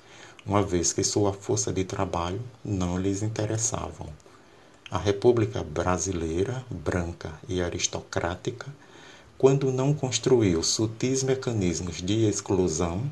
uma 0.47 0.63
vez 0.63 0.93
que 0.93 1.03
sua 1.03 1.33
força 1.33 1.73
de 1.73 1.85
trabalho 1.85 2.41
não 2.65 2.99
lhes 2.99 3.23
interessavam. 3.23 4.09
A 4.91 4.97
República 4.97 5.63
Brasileira, 5.63 6.65
branca 6.71 7.39
e 7.47 7.61
aristocrática, 7.61 8.65
quando 9.37 9.71
não 9.71 9.93
construiu 9.93 10.63
sutis 10.63 11.23
mecanismos 11.23 12.01
de 12.01 12.27
exclusão, 12.27 13.03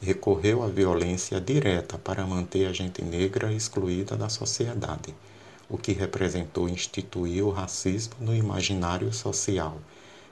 recorreu 0.00 0.62
à 0.62 0.68
violência 0.68 1.38
direta 1.38 1.98
para 1.98 2.26
manter 2.26 2.66
a 2.66 2.72
gente 2.72 3.04
negra 3.04 3.52
excluída 3.52 4.16
da 4.16 4.30
sociedade, 4.30 5.14
o 5.68 5.76
que 5.76 5.92
representou 5.92 6.66
instituir 6.70 7.44
o 7.44 7.50
racismo 7.50 8.14
no 8.18 8.34
imaginário 8.34 9.12
social, 9.12 9.76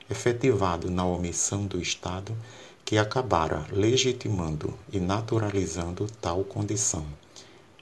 efetivado 0.09 0.89
na 0.89 1.05
omissão 1.05 1.67
do 1.67 1.79
Estado 1.79 2.35
que 2.83 2.97
acabara 2.97 3.63
legitimando 3.71 4.73
e 4.91 4.99
naturalizando 4.99 6.07
tal 6.19 6.43
condição. 6.43 7.05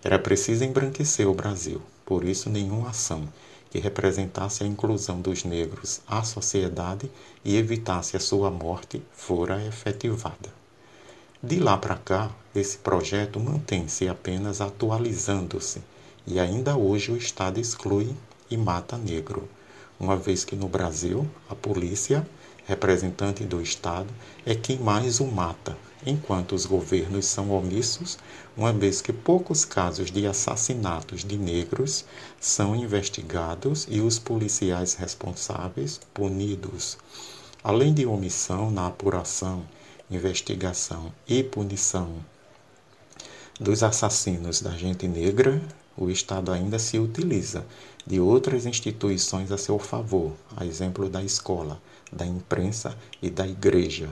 Era 0.03 0.19
preciso 0.19 0.65
embranquecer 0.65 1.25
o 1.25 1.33
Brasil, 1.33 1.81
por 2.07 2.23
isso 2.23 2.49
nenhuma 2.49 2.91
ação 2.91 3.27
que 3.69 3.79
representasse 3.79 4.63
a 4.63 4.65
inclusão 4.65 5.19
dos 5.19 5.43
negros 5.43 5.99
à 6.07 6.23
sociedade 6.23 7.11
e 7.43 7.57
evitasse 7.57 8.15
a 8.15 8.19
sua 8.21 8.49
morte 8.49 9.03
fora 9.11 9.61
efetivada. 9.67 10.49
De 11.43 11.59
lá 11.59 11.77
para 11.77 11.97
cá, 11.97 12.31
esse 12.55 12.77
projeto 12.77 13.41
mantém-se 13.41 14.07
apenas 14.07 14.61
atualizando-se 14.61 15.81
e 16.25 16.39
ainda 16.39 16.77
hoje 16.77 17.11
o 17.11 17.17
Estado 17.17 17.59
exclui 17.59 18.15
e 18.49 18.55
mata 18.55 18.97
negro, 18.97 19.49
uma 19.99 20.15
vez 20.15 20.45
que 20.45 20.55
no 20.55 20.69
Brasil 20.69 21.27
a 21.49 21.55
polícia, 21.55 22.25
representante 22.67 23.43
do 23.43 23.61
Estado, 23.61 24.13
é 24.45 24.53
quem 24.53 24.77
mais 24.77 25.19
o 25.19 25.25
mata, 25.25 25.75
enquanto 26.05 26.53
os 26.53 26.65
governos 26.65 27.25
são 27.25 27.49
omissos, 27.51 28.19
uma 28.55 28.71
vez 28.71 29.01
que 29.01 29.11
poucos 29.11 29.65
casos 29.65 30.11
de 30.11 30.27
assassinatos 30.27 31.23
de 31.23 31.37
negros 31.37 32.05
são 32.39 32.75
investigados 32.75 33.87
e 33.89 34.01
os 34.01 34.19
policiais 34.19 34.93
responsáveis 34.93 35.99
punidos. 36.13 36.97
Além 37.63 37.93
de 37.93 38.05
omissão 38.05 38.69
na 38.69 38.87
apuração 38.87 39.63
investigação 40.09 41.11
e 41.27 41.43
punição 41.43 42.15
dos 43.59 43.83
assassinos 43.83 44.61
da 44.61 44.71
gente 44.71 45.07
negra, 45.07 45.61
o 45.97 46.09
Estado 46.09 46.51
ainda 46.51 46.79
se 46.79 46.97
utiliza 46.97 47.65
de 48.05 48.19
outras 48.19 48.65
instituições 48.65 49.51
a 49.51 49.57
seu 49.57 49.77
favor, 49.77 50.31
a 50.55 50.65
exemplo 50.65 51.09
da 51.09 51.21
escola, 51.21 51.81
da 52.11 52.25
imprensa 52.25 52.97
e 53.21 53.29
da 53.29 53.47
igreja. 53.47 54.09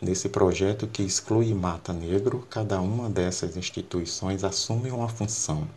Nesse 0.00 0.28
projeto 0.28 0.86
que 0.86 1.02
exclui 1.02 1.48
e 1.50 1.54
mata 1.54 1.92
negro, 1.92 2.46
cada 2.50 2.80
uma 2.80 3.08
dessas 3.08 3.56
instituições 3.56 4.44
assume 4.44 4.90
uma 4.90 5.08
função 5.08 5.68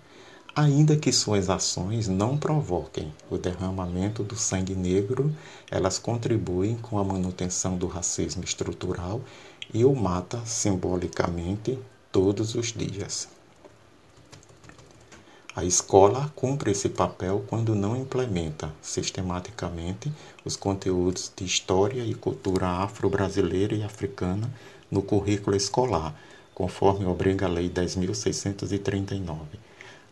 Ainda 0.57 0.95
que 0.95 1.11
suas 1.11 1.49
ações 1.49 2.07
não 2.07 2.37
provoquem 2.37 3.13
o 3.29 3.37
derramamento 3.37 4.23
do 4.23 4.37
sangue 4.37 4.73
negro, 4.73 5.35
elas 5.69 5.99
contribuem 5.99 6.77
com 6.77 6.97
a 6.97 7.03
manutenção 7.03 7.77
do 7.77 7.87
racismo 7.87 8.41
estrutural 8.41 9.19
e 9.73 9.83
o 9.83 9.93
mata 9.93 10.41
simbolicamente 10.45 11.77
todos 12.09 12.55
os 12.55 12.71
dias. 12.71 13.34
A 15.55 15.63
escola 15.63 16.31
cumpre 16.35 16.71
esse 16.71 16.89
papel 16.89 17.45
quando 17.47 17.73
não 17.73 17.95
implementa 17.95 18.73
sistematicamente 18.81 20.11
os 20.43 20.57
conteúdos 20.57 21.31
de 21.33 21.45
história 21.45 22.03
e 22.03 22.13
cultura 22.13 22.67
afro-brasileira 22.67 23.73
e 23.73 23.83
africana 23.83 24.51
no 24.91 25.01
currículo 25.01 25.55
escolar, 25.55 26.13
conforme 26.53 27.05
obriga 27.05 27.45
a 27.45 27.49
Lei 27.49 27.69
10.639 27.69 29.37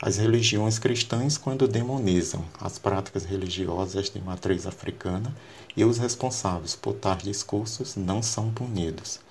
as 0.06 0.18
religiões 0.18 0.78
cristãs 0.78 1.38
quando 1.38 1.66
demonizam 1.66 2.44
as 2.60 2.78
práticas 2.78 3.24
religiosas 3.24 4.10
de 4.10 4.20
matriz 4.20 4.68
africana 4.68 5.34
e 5.78 5.86
os 5.86 5.98
responsáveis 5.98 6.76
por 6.76 6.96
tais 6.96 7.24
discursos 7.24 7.96
não 7.96 8.22
são 8.22 8.52
punidos. 8.52 9.22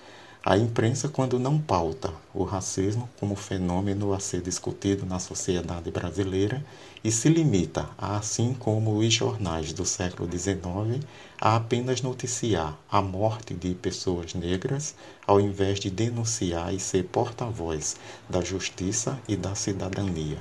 A 0.44 0.58
imprensa, 0.58 1.08
quando 1.08 1.38
não 1.38 1.56
pauta 1.56 2.12
o 2.34 2.42
racismo 2.42 3.08
como 3.20 3.36
fenômeno 3.36 4.12
a 4.12 4.18
ser 4.18 4.40
discutido 4.40 5.06
na 5.06 5.20
sociedade 5.20 5.88
brasileira 5.92 6.64
e 7.04 7.12
se 7.12 7.28
limita, 7.28 7.88
a, 7.96 8.16
assim 8.16 8.52
como 8.52 8.98
os 8.98 9.14
jornais 9.14 9.72
do 9.72 9.86
século 9.86 10.28
XIX, 10.28 11.06
a 11.40 11.54
apenas 11.54 12.02
noticiar 12.02 12.76
a 12.90 13.00
morte 13.00 13.54
de 13.54 13.72
pessoas 13.76 14.34
negras, 14.34 14.96
ao 15.24 15.40
invés 15.40 15.78
de 15.78 15.88
denunciar 15.88 16.74
e 16.74 16.80
ser 16.80 17.04
porta-voz 17.04 17.94
da 18.28 18.40
justiça 18.40 19.16
e 19.28 19.36
da 19.36 19.54
cidadania. 19.54 20.38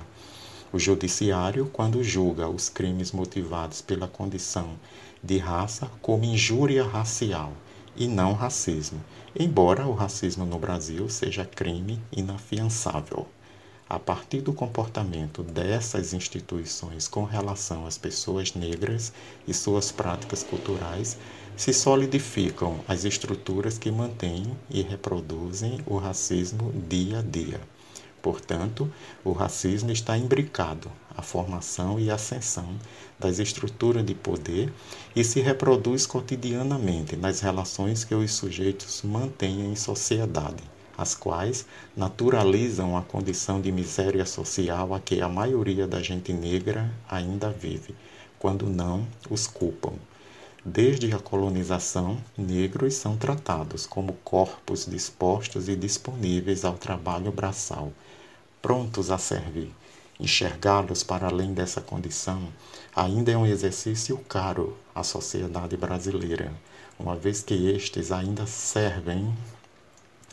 O 0.73 0.79
judiciário, 0.79 1.69
quando 1.71 2.03
julga 2.03 2.49
os 2.49 2.69
crimes 2.69 3.11
motivados 3.11 3.83
pela 3.83 4.07
condição 4.07 4.79
de 5.23 5.37
raça 5.37 5.91
como 6.01 6.25
injúria 6.25 6.83
racial 6.83 7.53
e 7.95 8.07
não 8.07 8.33
racismo, 8.33 9.03
embora 9.37 9.87
o 9.87 9.93
racismo 9.93 10.45
no 10.45 10.57
Brasil 10.57 11.09
seja 11.09 11.45
crime 11.45 12.01
inafiançável. 12.11 13.27
A 13.89 13.99
partir 13.99 14.39
do 14.39 14.53
comportamento 14.53 15.43
dessas 15.43 16.13
instituições 16.13 17.09
com 17.09 17.25
relação 17.25 17.85
às 17.85 17.97
pessoas 17.97 18.53
negras 18.53 19.11
e 19.45 19.53
suas 19.53 19.91
práticas 19.91 20.43
culturais, 20.43 21.17
se 21.57 21.73
solidificam 21.73 22.79
as 22.87 23.03
estruturas 23.03 23.77
que 23.77 23.91
mantêm 23.91 24.57
e 24.69 24.81
reproduzem 24.81 25.81
o 25.85 25.97
racismo 25.97 26.71
dia 26.87 27.19
a 27.19 27.21
dia. 27.21 27.59
Portanto, 28.21 28.91
o 29.23 29.31
racismo 29.31 29.91
está 29.91 30.15
imbricado 30.15 30.91
à 31.17 31.23
formação 31.23 31.99
e 31.99 32.11
ascensão 32.11 32.77
das 33.19 33.39
estruturas 33.39 34.05
de 34.05 34.13
poder 34.13 34.71
e 35.15 35.23
se 35.23 35.41
reproduz 35.41 36.05
cotidianamente 36.05 37.15
nas 37.15 37.39
relações 37.39 38.03
que 38.03 38.13
os 38.13 38.31
sujeitos 38.33 39.01
mantêm 39.01 39.71
em 39.71 39.75
sociedade, 39.75 40.63
as 40.95 41.15
quais 41.15 41.65
naturalizam 41.97 42.95
a 42.95 43.01
condição 43.01 43.59
de 43.59 43.71
miséria 43.71 44.25
social 44.25 44.93
a 44.93 44.99
que 44.99 45.19
a 45.19 45.27
maioria 45.27 45.87
da 45.87 46.01
gente 46.01 46.31
negra 46.31 46.93
ainda 47.09 47.49
vive, 47.49 47.95
quando 48.37 48.67
não 48.67 49.07
os 49.29 49.47
culpam. 49.47 49.93
Desde 50.63 51.11
a 51.11 51.17
colonização, 51.17 52.23
negros 52.37 52.93
são 52.93 53.17
tratados 53.17 53.87
como 53.87 54.13
corpos 54.23 54.85
dispostos 54.85 55.67
e 55.67 55.75
disponíveis 55.75 56.63
ao 56.63 56.75
trabalho 56.75 57.31
braçal, 57.31 57.91
prontos 58.61 59.09
a 59.09 59.17
servir. 59.17 59.71
Enxergá-los 60.19 61.01
para 61.01 61.25
além 61.25 61.51
dessa 61.51 61.81
condição 61.81 62.47
ainda 62.95 63.31
é 63.31 63.37
um 63.37 63.47
exercício 63.47 64.19
caro 64.29 64.77
à 64.93 65.01
sociedade 65.01 65.75
brasileira, 65.75 66.53
uma 66.99 67.15
vez 67.15 67.41
que 67.41 67.71
estes 67.71 68.11
ainda 68.11 68.45
servem 68.45 69.35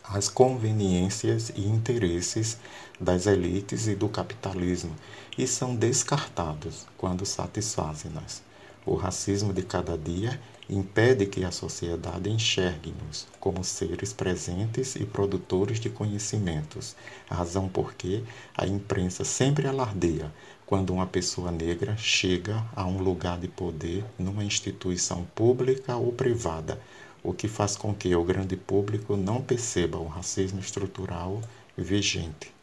às 0.04 0.28
conveniências 0.28 1.48
e 1.56 1.66
interesses 1.66 2.58
das 3.00 3.26
elites 3.26 3.86
e 3.86 3.94
do 3.94 4.10
capitalismo 4.10 4.94
e 5.38 5.46
são 5.46 5.74
descartados 5.74 6.86
quando 6.98 7.24
satisfazem-nas. 7.24 8.46
O 8.86 8.94
racismo 8.94 9.52
de 9.52 9.62
cada 9.62 9.96
dia 9.98 10.40
impede 10.68 11.26
que 11.26 11.44
a 11.44 11.50
sociedade 11.50 12.30
enxergue-nos 12.30 13.26
como 13.40 13.64
seres 13.64 14.12
presentes 14.12 14.96
e 14.96 15.04
produtores 15.04 15.80
de 15.80 15.88
conhecimentos, 15.88 16.94
razão 17.26 17.68
porque 17.68 18.22
a 18.56 18.66
imprensa 18.66 19.24
sempre 19.24 19.66
alardeia 19.66 20.32
quando 20.66 20.92
uma 20.92 21.06
pessoa 21.06 21.50
negra 21.50 21.96
chega 21.96 22.62
a 22.76 22.84
um 22.86 23.02
lugar 23.02 23.38
de 23.38 23.48
poder 23.48 24.04
numa 24.18 24.44
instituição 24.44 25.24
pública 25.34 25.96
ou 25.96 26.12
privada, 26.12 26.80
o 27.22 27.32
que 27.32 27.48
faz 27.48 27.76
com 27.76 27.94
que 27.94 28.14
o 28.14 28.24
grande 28.24 28.56
público 28.56 29.16
não 29.16 29.42
perceba 29.42 29.98
o 29.98 30.06
racismo 30.06 30.60
estrutural 30.60 31.40
vigente. 31.76 32.57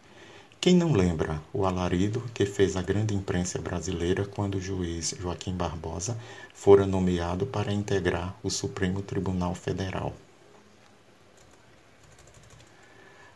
Quem 0.65 0.75
não 0.75 0.93
lembra 0.93 1.39
o 1.53 1.63
alarido 1.63 2.23
que 2.33 2.43
fez 2.43 2.75
a 2.75 2.81
grande 2.81 3.13
imprensa 3.13 3.61
brasileira 3.61 4.25
quando 4.25 4.55
o 4.55 4.59
juiz 4.59 5.13
Joaquim 5.21 5.53
Barbosa 5.53 6.17
fora 6.55 6.87
nomeado 6.87 7.45
para 7.45 7.71
integrar 7.71 8.35
o 8.41 8.49
Supremo 8.49 9.03
Tribunal 9.03 9.53
Federal? 9.53 10.11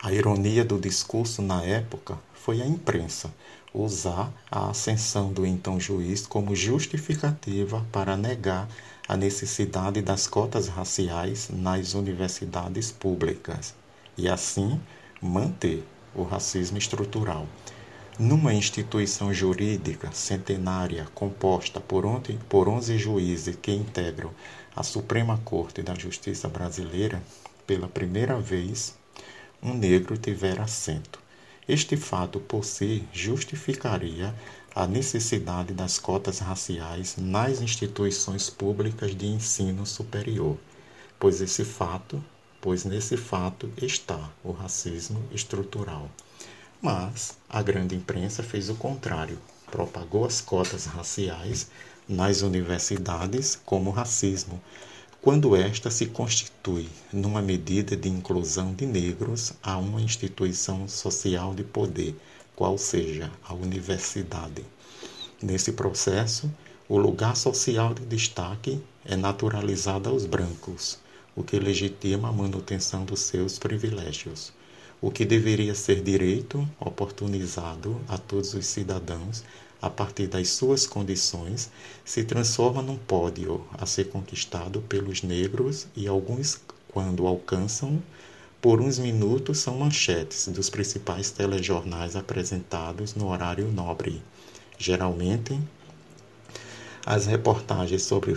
A 0.01 0.11
ironia 0.11 0.65
do 0.65 0.79
discurso 0.79 1.43
na 1.43 1.63
época 1.63 2.17
foi 2.33 2.63
a 2.63 2.65
imprensa 2.65 3.31
usar 3.71 4.33
a 4.49 4.71
ascensão 4.71 5.31
do 5.31 5.45
então 5.45 5.79
juiz 5.79 6.25
como 6.25 6.55
justificativa 6.55 7.85
para 7.91 8.17
negar 8.17 8.67
a 9.07 9.15
necessidade 9.15 10.01
das 10.01 10.25
cotas 10.25 10.67
raciais 10.67 11.47
nas 11.53 11.93
universidades 11.93 12.91
públicas 12.91 13.75
e 14.17 14.27
assim 14.27 14.81
manter 15.21 15.85
o 16.15 16.23
racismo 16.23 16.77
estrutural. 16.77 17.47
Numa 18.17 18.53
instituição 18.53 19.33
jurídica 19.33 20.11
centenária 20.11 21.07
composta 21.15 21.79
por 21.79 22.05
11 22.05 22.97
juízes 22.97 23.55
que 23.61 23.71
integram 23.71 24.31
a 24.75 24.83
Suprema 24.83 25.39
Corte 25.45 25.81
da 25.81 25.95
Justiça 25.95 26.47
Brasileira, 26.47 27.23
pela 27.65 27.87
primeira 27.87 28.39
vez, 28.39 28.97
um 29.61 29.73
negro 29.73 30.17
tiver 30.17 30.59
assento. 30.59 31.19
Este 31.67 31.95
fato 31.95 32.39
por 32.39 32.65
si 32.65 33.07
justificaria 33.13 34.33
a 34.75 34.87
necessidade 34.87 35.73
das 35.73 35.99
cotas 35.99 36.39
raciais 36.39 37.15
nas 37.17 37.61
instituições 37.61 38.49
públicas 38.49 39.15
de 39.15 39.27
ensino 39.27 39.85
superior, 39.85 40.57
pois 41.19 41.41
esse 41.41 41.63
fato, 41.63 42.23
pois 42.61 42.83
nesse 42.83 43.15
fato 43.15 43.71
está 43.81 44.29
o 44.43 44.51
racismo 44.51 45.23
estrutural. 45.31 46.09
Mas 46.81 47.37
a 47.49 47.61
grande 47.61 47.95
imprensa 47.95 48.41
fez 48.41 48.69
o 48.69 48.75
contrário, 48.75 49.39
propagou 49.69 50.25
as 50.25 50.41
cotas 50.41 50.85
raciais 50.85 51.69
nas 52.07 52.41
universidades 52.41 53.59
como 53.65 53.91
racismo, 53.91 54.61
quando 55.21 55.55
esta 55.55 55.91
se 55.91 56.05
constitui 56.05 56.89
numa 57.11 57.41
medida 57.41 57.95
de 57.95 58.07
inclusão 58.07 58.73
de 58.73 58.85
negros 58.85 59.53
a 59.61 59.77
uma 59.77 60.01
instituição 60.01 60.87
social 60.87 61.53
de 61.53 61.63
poder, 61.63 62.15
qual 62.55 62.77
seja 62.77 63.29
a 63.43 63.53
universidade. 63.53 64.65
Nesse 65.41 65.73
processo, 65.73 66.49
o 66.87 66.97
lugar 66.97 67.35
social 67.35 67.93
de 67.93 68.05
destaque 68.05 68.81
é 69.05 69.15
naturalizado 69.15 70.09
aos 70.09 70.25
brancos, 70.25 70.97
o 71.39 71.43
que 71.43 71.57
legitima 71.57 72.27
a 72.27 72.33
manutenção 72.33 73.05
dos 73.05 73.21
seus 73.21 73.57
privilégios. 73.57 74.51
O 75.01 75.09
que 75.09 75.23
deveria 75.23 75.73
ser 75.73 76.01
direito 76.03 76.69
oportunizado 76.77 77.97
a 78.09 78.17
todos 78.17 78.53
os 78.53 78.65
cidadãos 78.65 79.45
a 79.81 79.89
partir 79.89 80.27
das 80.27 80.49
suas 80.49 80.85
condições 80.85 81.71
se 82.03 82.25
transforma 82.25 82.81
num 82.81 82.97
pódio 82.97 83.65
a 83.71 83.85
ser 83.85 84.09
conquistado 84.09 84.81
pelos 84.81 85.23
negros 85.23 85.87
e 85.95 86.09
alguns, 86.09 86.59
quando 86.89 87.25
alcançam, 87.25 88.03
por 88.61 88.81
uns 88.81 88.99
minutos 88.99 89.59
são 89.59 89.77
manchetes 89.77 90.49
dos 90.49 90.69
principais 90.69 91.31
telejornais 91.31 92.17
apresentados 92.17 93.15
no 93.15 93.29
horário 93.29 93.71
nobre. 93.71 94.21
Geralmente, 94.77 95.57
as 97.05 97.27
reportagens 97.27 98.03
sobre 98.03 98.35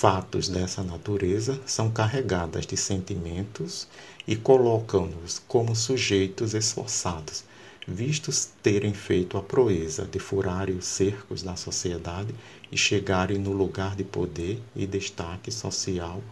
fatos 0.00 0.48
dessa 0.48 0.82
natureza 0.82 1.60
são 1.66 1.90
carregadas 1.90 2.66
de 2.66 2.74
sentimentos 2.74 3.86
e 4.26 4.34
colocam-nos 4.34 5.42
como 5.46 5.76
sujeitos 5.76 6.54
esforçados, 6.54 7.44
vistos 7.86 8.48
terem 8.62 8.94
feito 8.94 9.36
a 9.36 9.42
proeza 9.42 10.06
de 10.06 10.18
furarem 10.18 10.74
os 10.74 10.86
cercos 10.86 11.42
da 11.42 11.54
sociedade 11.54 12.34
e 12.72 12.78
chegarem 12.78 13.36
no 13.36 13.52
lugar 13.52 13.94
de 13.94 14.02
poder 14.02 14.58
e 14.74 14.86
destaque 14.86 15.52
social 15.52 16.22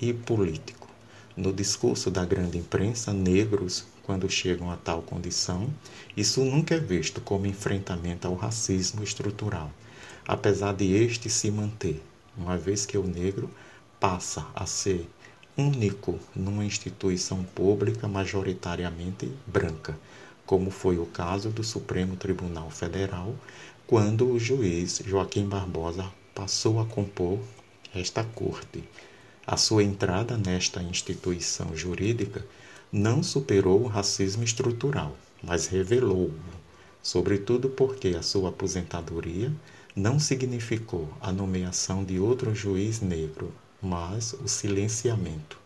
e 0.00 0.12
político. 0.12 0.88
No 1.36 1.52
discurso 1.52 2.10
da 2.10 2.24
grande 2.24 2.58
imprensa, 2.58 3.12
negros, 3.12 3.84
quando 4.02 4.28
chegam 4.28 4.72
a 4.72 4.76
tal 4.76 5.02
condição, 5.02 5.72
isso 6.16 6.44
nunca 6.44 6.74
é 6.74 6.80
visto 6.80 7.20
como 7.20 7.46
enfrentamento 7.46 8.26
ao 8.26 8.34
racismo 8.34 9.04
estrutural, 9.04 9.70
apesar 10.26 10.74
de 10.74 10.92
este 10.92 11.30
se 11.30 11.48
manter 11.48 12.02
uma 12.36 12.56
vez 12.56 12.84
que 12.84 12.98
o 12.98 13.06
negro 13.06 13.50
passa 14.00 14.46
a 14.54 14.66
ser 14.66 15.08
único 15.56 16.18
numa 16.34 16.64
instituição 16.64 17.44
pública 17.44 18.08
majoritariamente 18.08 19.30
branca, 19.46 19.96
como 20.44 20.70
foi 20.70 20.98
o 20.98 21.06
caso 21.06 21.50
do 21.50 21.62
Supremo 21.62 22.16
Tribunal 22.16 22.70
Federal, 22.70 23.34
quando 23.86 24.30
o 24.30 24.38
juiz 24.38 25.02
Joaquim 25.06 25.46
Barbosa 25.46 26.10
passou 26.34 26.80
a 26.80 26.84
compor 26.84 27.38
esta 27.94 28.24
corte. 28.24 28.82
A 29.46 29.56
sua 29.56 29.84
entrada 29.84 30.36
nesta 30.36 30.82
instituição 30.82 31.76
jurídica 31.76 32.44
não 32.90 33.22
superou 33.22 33.82
o 33.82 33.86
racismo 33.86 34.42
estrutural, 34.42 35.16
mas 35.42 35.66
revelou-o, 35.66 36.34
sobretudo 37.02 37.68
porque 37.68 38.08
a 38.08 38.22
sua 38.22 38.48
aposentadoria 38.48 39.52
não 39.96 40.18
significou 40.18 41.08
a 41.20 41.30
nomeação 41.30 42.02
de 42.02 42.18
outro 42.18 42.52
juiz 42.52 43.00
negro, 43.00 43.52
mas 43.80 44.32
o 44.32 44.48
silenciamento. 44.48 45.56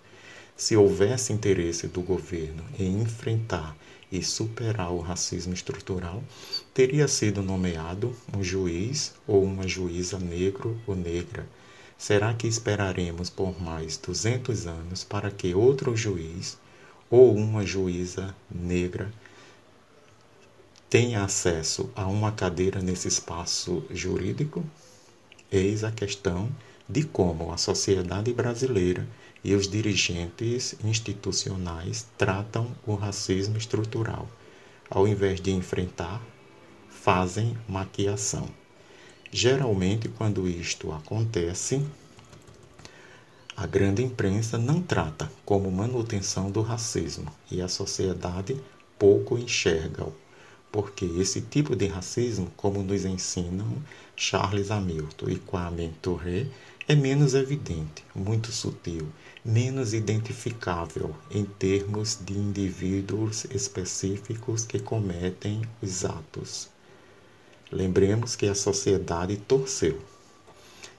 Se 0.55 0.77
houvesse 0.77 1.33
interesse 1.33 1.87
do 1.87 2.03
governo 2.03 2.63
em 2.79 3.01
enfrentar 3.01 3.75
e 4.13 4.23
superar 4.23 4.93
o 4.93 5.01
racismo 5.01 5.55
estrutural, 5.55 6.23
teria 6.75 7.09
sido 7.09 7.43
nomeado 7.43 8.15
um 8.37 8.45
juiz 8.45 9.15
ou 9.27 9.43
uma 9.43 9.67
juíza 9.67 10.19
negro 10.19 10.79
ou 10.87 10.95
negra. 10.95 11.49
Será 11.97 12.35
que 12.35 12.47
esperaremos 12.47 13.31
por 13.31 13.59
mais 13.59 13.97
200 13.97 14.67
anos 14.67 15.05
para 15.05 15.31
que 15.31 15.55
outro 15.55 15.97
juiz 15.97 16.59
ou 17.09 17.35
uma 17.35 17.65
juíza 17.65 18.35
negra 18.51 19.11
tem 20.91 21.17
acesso 21.17 21.91
a 21.95 22.07
uma 22.07 22.33
cadeira 22.33 22.81
nesse 22.81 23.09
espaço 23.09 23.85
jurídico? 23.91 24.65
Eis 25.53 25.85
a 25.85 25.93
questão 25.93 26.49
de 26.89 27.05
como 27.05 27.53
a 27.53 27.59
sociedade 27.59 28.33
brasileira 28.33 29.07
e 29.45 29.55
os 29.55 29.69
dirigentes 29.69 30.75
institucionais 30.83 32.07
tratam 32.17 32.75
o 32.87 32.95
racismo 32.95 33.59
estrutural. 33.59 34.27
Ao 34.89 35.07
invés 35.07 35.43
de 35.43 35.51
enfrentar, 35.51 36.23
fazem 36.89 37.55
maquiação. 37.69 38.49
Geralmente, 39.31 40.09
quando 40.09 40.49
isto 40.49 40.91
acontece, 40.91 41.85
a 43.55 43.67
grande 43.67 44.03
imprensa 44.03 44.57
não 44.57 44.81
trata 44.81 45.31
como 45.45 45.71
manutenção 45.71 46.51
do 46.51 46.63
racismo 46.63 47.31
e 47.51 47.61
a 47.61 47.69
sociedade 47.69 48.59
pouco 48.99 49.37
enxerga-o 49.37 50.15
porque 50.71 51.05
esse 51.05 51.41
tipo 51.41 51.75
de 51.75 51.87
racismo, 51.87 52.51
como 52.57 52.83
nos 52.83 53.05
ensinam 53.05 53.83
Charles 54.17 54.71
Hamilton 54.71 55.29
e 55.31 55.37
Kwame 55.37 55.93
Ture, 56.03 56.51
é 56.87 56.95
menos 56.95 57.35
evidente, 57.35 58.05
muito 58.15 58.51
sutil, 58.51 59.07
menos 59.45 59.93
identificável 59.93 61.15
em 61.31 61.45
termos 61.45 62.19
de 62.25 62.33
indivíduos 62.33 63.45
específicos 63.47 64.65
que 64.65 64.79
cometem 64.79 65.63
os 65.83 66.05
atos. 66.05 66.71
Lembremos 67.71 68.35
que 68.35 68.47
a 68.47 68.55
sociedade 68.55 69.37
torceu 69.37 70.01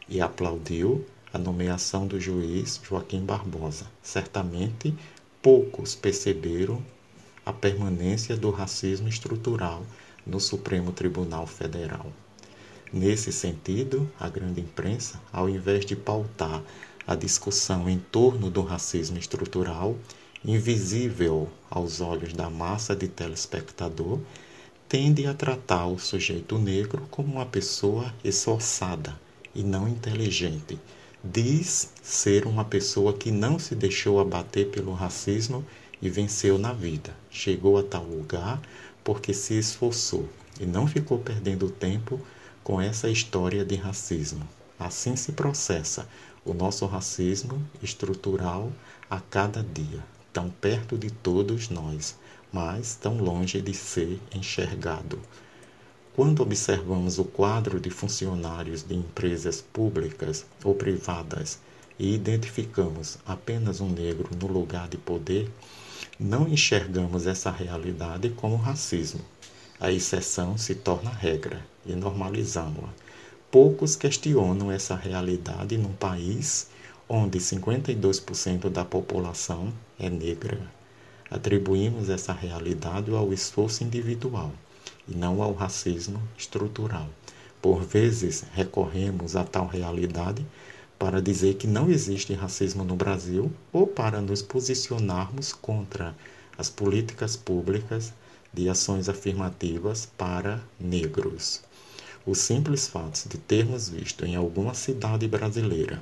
e 0.08 0.22
aplaudiu 0.22 1.04
a 1.34 1.38
nomeação 1.38 2.06
do 2.06 2.20
juiz 2.20 2.80
Joaquim 2.84 3.26
Barbosa. 3.26 3.86
Certamente 4.04 4.96
poucos 5.42 5.96
perceberam 5.96 6.84
a 7.50 7.54
permanência 7.54 8.38
do 8.38 8.52
racismo 8.52 9.10
estrutural 9.10 9.84
no 10.24 10.40
Supremo 10.40 10.92
Tribunal 10.92 11.48
Federal. 11.48 12.06
Nesse 12.94 13.32
sentido, 13.32 14.08
a 14.20 14.30
grande 14.30 14.62
imprensa, 14.62 15.20
ao 15.34 15.50
invés 15.50 15.84
de 15.84 15.96
pautar 15.96 16.62
a 17.08 17.16
discussão 17.16 17.90
em 17.90 17.98
torno 17.98 18.52
do 18.52 18.62
racismo 18.62 19.18
estrutural, 19.18 19.98
invisível 20.46 21.50
aos 21.72 22.02
olhos 22.02 22.34
da 22.34 22.52
massa 22.52 22.96
de 22.96 23.08
telespectador, 23.08 24.20
tende 24.88 25.26
a 25.26 25.34
tratar 25.34 25.88
o 25.88 25.98
sujeito 25.98 26.56
negro 26.60 27.08
como 27.10 27.34
uma 27.34 27.48
pessoa 27.48 28.14
esforçada 28.24 29.20
e 29.56 29.64
não 29.64 29.88
inteligente. 29.88 30.78
Diz 31.24 31.94
ser 32.04 32.46
uma 32.46 32.64
pessoa 32.64 33.12
que 33.12 33.32
não 33.32 33.58
se 33.58 33.74
deixou 33.74 34.20
abater 34.20 34.68
pelo 34.68 34.94
racismo 34.94 35.66
e 36.00 36.10
venceu 36.10 36.60
na 36.60 36.74
vida. 36.74 37.12
Chegou 37.30 37.78
a 37.78 37.84
tal 37.84 38.04
lugar 38.04 38.62
porque 39.04 39.34
se 39.34 39.58
esforçou 39.58 40.28
e 40.60 40.66
não 40.66 40.88
ficou 40.88 41.20
perdendo 41.20 41.70
tempo 41.70 42.20
com 42.64 42.82
essa 42.82 43.10
história 43.10 43.64
de 43.64 43.76
racismo. 43.76 44.48
Assim 44.78 45.16
se 45.16 45.32
processa 45.32 46.08
o 46.46 46.54
nosso 46.54 46.86
racismo 46.86 47.62
estrutural 47.82 48.72
a 49.10 49.20
cada 49.20 49.64
dia, 49.64 50.04
tão 50.32 50.50
perto 50.50 50.98
de 50.98 51.10
todos 51.12 51.70
nós, 51.70 52.18
mas 52.52 52.96
tão 52.96 53.18
longe 53.18 53.62
de 53.62 53.74
ser 53.74 54.20
enxergado. 54.34 55.20
Quando 56.16 56.42
observamos 56.42 57.18
o 57.18 57.24
quadro 57.24 57.80
de 57.80 57.90
funcionários 57.90 58.84
de 58.84 58.96
empresas 58.96 59.62
públicas 59.62 60.46
ou 60.64 60.76
privadas 60.76 61.60
e 61.98 62.14
identificamos 62.14 63.18
apenas 63.26 63.80
um 63.80 63.90
negro 63.90 64.30
no 64.40 64.48
lugar 64.48 64.88
de 64.90 64.98
poder, 64.98 65.50
não 66.20 66.50
enxergamos 66.50 67.26
essa 67.26 67.50
realidade 67.50 68.30
como 68.32 68.58
racismo. 68.58 69.22
A 69.80 69.90
exceção 69.90 70.58
se 70.58 70.76
torna 70.76 71.10
regra 71.10 71.66
e 71.86 71.94
normalizamos-la. 71.94 72.90
Poucos 73.50 73.96
questionam 73.96 74.70
essa 74.70 74.96
realidade 74.96 75.78
num 75.78 75.94
país 75.94 76.68
onde 77.08 77.40
52% 77.40 78.70
da 78.70 78.84
população 78.84 79.72
é 79.98 80.10
negra. 80.10 80.60
Atribuímos 81.32 82.10
essa 82.10 82.34
realidade 82.34 83.10
ao 83.12 83.32
esforço 83.32 83.86
individual 83.86 84.52
e 85.08 85.16
não 85.16 85.42
ao 85.42 85.54
racismo 85.54 86.22
estrutural. 86.38 87.08
Por 87.62 87.82
vezes 87.82 88.44
recorremos 88.54 89.38
a 89.38 89.46
tal 89.46 89.68
realidade 89.68 90.46
para 91.00 91.22
dizer 91.22 91.54
que 91.56 91.66
não 91.66 91.90
existe 91.90 92.34
racismo 92.34 92.84
no 92.84 92.94
Brasil 92.94 93.50
ou 93.72 93.88
para 93.88 94.20
nos 94.20 94.42
posicionarmos 94.42 95.54
contra 95.54 96.14
as 96.58 96.70
políticas 96.70 97.38
públicas 97.38 98.12
de 98.54 98.68
ações 98.68 99.08
afirmativas 99.08 100.10
para 100.18 100.62
negros. 100.78 101.62
O 102.26 102.36
simples 102.36 102.88
fato 102.88 103.30
de 103.30 103.38
termos 103.38 103.88
visto 103.88 104.26
em 104.26 104.36
alguma 104.36 104.74
cidade 104.74 105.26
brasileira 105.26 106.02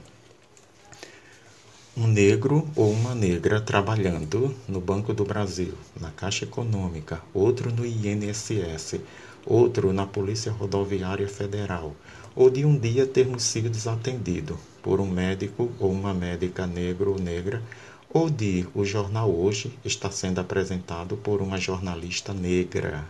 um 1.95 2.05
negro 2.05 2.67
ou 2.75 2.91
uma 2.91 3.15
negra 3.15 3.59
trabalhando 3.59 4.53
no 4.67 4.79
Banco 4.79 5.15
do 5.15 5.25
Brasil, 5.25 5.73
na 5.99 6.11
Caixa 6.11 6.45
Econômica, 6.45 7.23
outro 7.33 7.73
no 7.73 7.83
INSS, 7.83 9.01
outro 9.43 9.91
na 9.91 10.05
Polícia 10.05 10.51
Rodoviária 10.51 11.27
Federal, 11.27 11.95
ou 12.35 12.51
de 12.51 12.63
um 12.63 12.77
dia 12.77 13.07
termos 13.07 13.41
sido 13.41 13.67
desatendido 13.67 14.59
por 14.87 15.01
um 15.01 15.05
médico 15.05 15.69
ou 15.81 15.91
uma 15.91 16.13
médica 16.13 16.65
negro 16.65 17.11
ou 17.11 17.19
negra, 17.19 17.61
ou 18.09 18.29
de 18.29 18.65
o 18.73 18.85
jornal 18.85 19.29
hoje 19.29 19.77
está 19.83 20.09
sendo 20.09 20.39
apresentado 20.39 21.17
por 21.17 21.41
uma 21.41 21.57
jornalista 21.57 22.33
negra, 22.33 23.03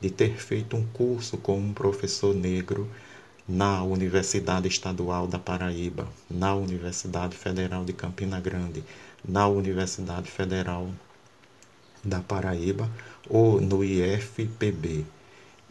de 0.00 0.10
ter 0.10 0.34
feito 0.34 0.76
um 0.76 0.84
curso 0.86 1.38
com 1.38 1.56
um 1.56 1.72
professor 1.72 2.34
negro 2.34 2.90
na 3.46 3.80
Universidade 3.84 4.66
Estadual 4.66 5.28
da 5.28 5.38
Paraíba, 5.38 6.08
na 6.28 6.52
Universidade 6.56 7.36
Federal 7.36 7.84
de 7.84 7.92
Campina 7.92 8.40
Grande, 8.40 8.82
na 9.24 9.46
Universidade 9.46 10.28
Federal 10.28 10.90
da 12.02 12.18
Paraíba 12.18 12.90
ou 13.28 13.60
no 13.60 13.84
IFPB. 13.84 15.06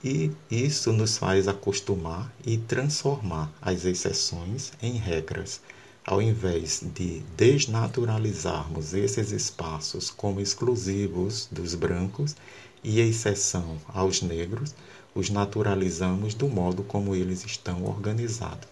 E 0.01 0.31
isso 0.49 0.93
nos 0.93 1.17
faz 1.17 1.45
acostumar 1.49 2.33
e 2.45 2.57
transformar 2.57 3.51
as 3.61 3.83
exceções 3.83 4.71
em 4.81 4.93
regras. 4.93 5.59
Ao 6.05 6.21
invés 6.21 6.81
de 6.95 7.19
desnaturalizarmos 7.35 8.93
esses 8.93 9.33
espaços 9.33 10.09
como 10.09 10.39
exclusivos 10.39 11.49
dos 11.51 11.75
brancos 11.75 12.33
e 12.81 13.01
exceção 13.01 13.77
aos 13.89 14.21
negros, 14.21 14.73
os 15.13 15.29
naturalizamos 15.29 16.33
do 16.33 16.47
modo 16.47 16.81
como 16.81 17.13
eles 17.13 17.43
estão 17.43 17.83
organizados. 17.83 18.69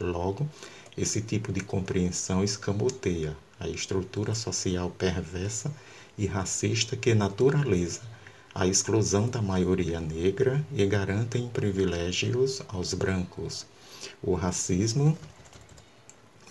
Logo, 0.00 0.48
esse 0.96 1.20
tipo 1.20 1.52
de 1.52 1.60
compreensão 1.60 2.42
escamoteia 2.42 3.36
a 3.58 3.68
estrutura 3.68 4.34
social 4.34 4.90
perversa 4.90 5.70
e 6.16 6.24
racista 6.24 6.96
que 6.96 7.14
naturaliza 7.14 8.00
a 8.60 8.66
exclusão 8.66 9.26
da 9.26 9.40
maioria 9.40 9.98
negra 10.00 10.62
e 10.70 10.84
garantem 10.84 11.48
privilégios 11.48 12.60
aos 12.68 12.92
brancos. 12.92 13.64
O 14.22 14.34
racismo 14.34 15.16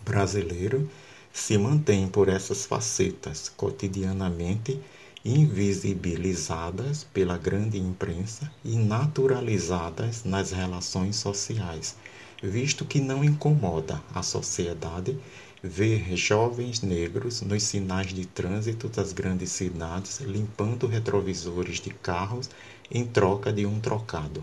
brasileiro 0.04 0.90
se 1.32 1.56
mantém 1.56 2.08
por 2.08 2.28
essas 2.28 2.66
facetas 2.66 3.48
cotidianamente 3.56 4.82
invisibilizadas 5.24 7.04
pela 7.14 7.38
grande 7.38 7.78
imprensa 7.78 8.52
e 8.66 8.76
naturalizadas 8.76 10.24
nas 10.24 10.50
relações 10.50 11.16
sociais, 11.16 11.96
visto 12.42 12.86
que 12.86 13.00
não 13.00 13.24
incomoda 13.24 14.02
a 14.16 14.24
sociedade 14.24 15.16
ver 15.62 16.16
jovens 16.16 16.82
negros 16.82 17.42
nos 17.42 17.64
sinais 17.64 18.14
de 18.14 18.26
trânsito 18.26 18.88
das 18.88 19.12
grandes 19.12 19.52
cidades 19.52 20.22
limpando 20.22 20.88
retrovisores 20.88 21.82
de 21.82 21.90
carros 21.90 22.50
em 22.90 23.06
troca 23.06 23.52
de 23.52 23.66
um 23.66 23.80
trocado. 23.80 24.42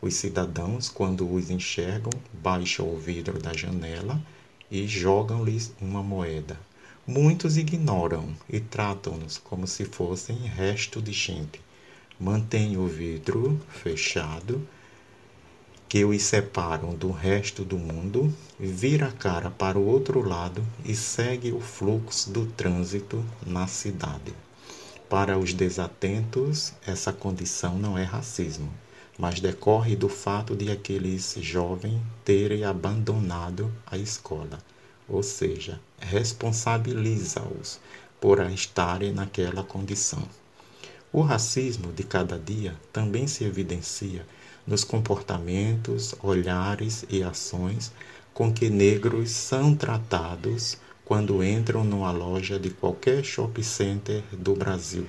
Os 0.00 0.14
cidadãos, 0.14 0.88
quando 0.88 1.28
os 1.32 1.50
enxergam, 1.50 2.12
baixam 2.32 2.88
o 2.88 2.96
vidro 2.96 3.40
da 3.40 3.52
janela 3.52 4.20
e 4.70 4.86
jogam-lhes 4.86 5.72
uma 5.80 6.02
moeda. 6.02 6.58
Muitos 7.06 7.56
ignoram 7.56 8.34
e 8.48 8.60
tratam-nos 8.60 9.38
como 9.38 9.66
se 9.66 9.84
fossem 9.84 10.36
resto 10.36 11.02
de 11.02 11.12
gente. 11.12 11.60
Mantém 12.18 12.76
o 12.76 12.86
vidro 12.86 13.60
fechado 13.68 14.66
que 15.94 16.04
os 16.04 16.22
separam 16.24 16.92
do 16.96 17.12
resto 17.12 17.64
do 17.64 17.78
mundo, 17.78 18.34
vira 18.58 19.06
a 19.06 19.12
cara 19.12 19.48
para 19.48 19.78
o 19.78 19.86
outro 19.86 20.28
lado 20.28 20.60
e 20.84 20.92
segue 20.92 21.52
o 21.52 21.60
fluxo 21.60 22.32
do 22.32 22.46
trânsito 22.46 23.24
na 23.46 23.68
cidade. 23.68 24.34
Para 25.08 25.38
os 25.38 25.54
desatentos, 25.54 26.72
essa 26.84 27.12
condição 27.12 27.78
não 27.78 27.96
é 27.96 28.02
racismo, 28.02 28.68
mas 29.16 29.38
decorre 29.38 29.94
do 29.94 30.08
fato 30.08 30.56
de 30.56 30.68
aqueles 30.68 31.36
jovens 31.38 32.02
terem 32.24 32.64
abandonado 32.64 33.72
a 33.86 33.96
escola, 33.96 34.58
ou 35.08 35.22
seja, 35.22 35.80
responsabiliza-os 36.00 37.78
por 38.20 38.40
estarem 38.50 39.12
naquela 39.12 39.62
condição. 39.62 40.28
O 41.12 41.20
racismo 41.20 41.92
de 41.92 42.02
cada 42.02 42.36
dia 42.36 42.74
também 42.92 43.28
se 43.28 43.44
evidencia 43.44 44.26
nos 44.66 44.84
comportamentos, 44.84 46.14
olhares 46.22 47.04
e 47.08 47.22
ações 47.22 47.92
com 48.32 48.52
que 48.52 48.68
negros 48.68 49.30
são 49.30 49.74
tratados 49.74 50.76
quando 51.04 51.44
entram 51.44 51.84
numa 51.84 52.10
loja 52.10 52.58
de 52.58 52.70
qualquer 52.70 53.24
shopping 53.24 53.62
center 53.62 54.22
do 54.32 54.54
Brasil 54.54 55.06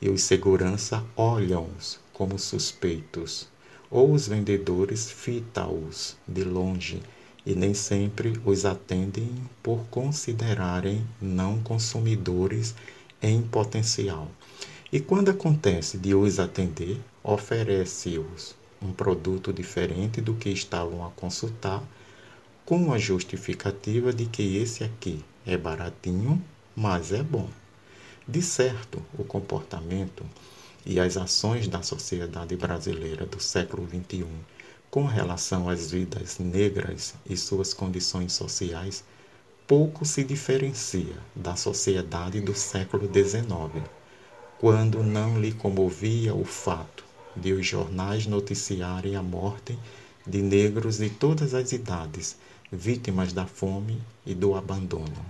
e 0.00 0.08
os 0.08 0.22
segurança 0.22 1.04
olham-os 1.14 1.98
como 2.12 2.38
suspeitos, 2.38 3.48
ou 3.90 4.12
os 4.12 4.28
vendedores 4.28 5.10
fitam-os 5.10 6.16
de 6.26 6.42
longe 6.42 7.02
e 7.44 7.54
nem 7.54 7.74
sempre 7.74 8.40
os 8.44 8.64
atendem 8.64 9.30
por 9.62 9.84
considerarem 9.90 11.06
não 11.20 11.60
consumidores 11.60 12.74
em 13.22 13.42
potencial. 13.42 14.28
E 14.92 15.00
quando 15.00 15.30
acontece 15.30 15.98
de 15.98 16.14
os 16.14 16.38
atender, 16.38 17.00
oferece-os 17.22 18.54
um 18.82 18.92
produto 18.92 19.52
diferente 19.52 20.20
do 20.20 20.34
que 20.34 20.48
estavam 20.48 21.04
a 21.04 21.10
consultar, 21.10 21.82
com 22.64 22.92
a 22.92 22.98
justificativa 22.98 24.12
de 24.12 24.26
que 24.26 24.56
esse 24.56 24.84
aqui 24.84 25.24
é 25.44 25.56
baratinho, 25.56 26.42
mas 26.74 27.12
é 27.12 27.22
bom. 27.22 27.48
De 28.26 28.40
certo, 28.40 29.02
o 29.18 29.24
comportamento 29.24 30.24
e 30.86 30.98
as 30.98 31.16
ações 31.16 31.68
da 31.68 31.82
sociedade 31.82 32.56
brasileira 32.56 33.26
do 33.26 33.40
século 33.40 33.86
XXI 33.86 34.26
com 34.90 35.04
relação 35.04 35.68
às 35.68 35.90
vidas 35.90 36.38
negras 36.38 37.14
e 37.28 37.36
suas 37.36 37.74
condições 37.74 38.32
sociais 38.32 39.04
pouco 39.66 40.04
se 40.04 40.24
diferencia 40.24 41.16
da 41.34 41.54
sociedade 41.54 42.40
do 42.40 42.54
século 42.54 43.06
XIX, 43.06 43.88
quando 44.58 45.02
não 45.02 45.40
lhe 45.40 45.52
comovia 45.52 46.34
o 46.34 46.44
fato 46.44 47.09
de 47.36 47.52
os 47.52 47.66
jornais 47.66 48.26
noticiarem 48.26 49.16
a 49.16 49.22
morte 49.22 49.78
de 50.26 50.42
negros 50.42 50.98
de 50.98 51.10
todas 51.10 51.54
as 51.54 51.72
idades, 51.72 52.36
vítimas 52.70 53.32
da 53.32 53.46
fome 53.46 54.00
e 54.24 54.34
do 54.34 54.54
abandono. 54.54 55.24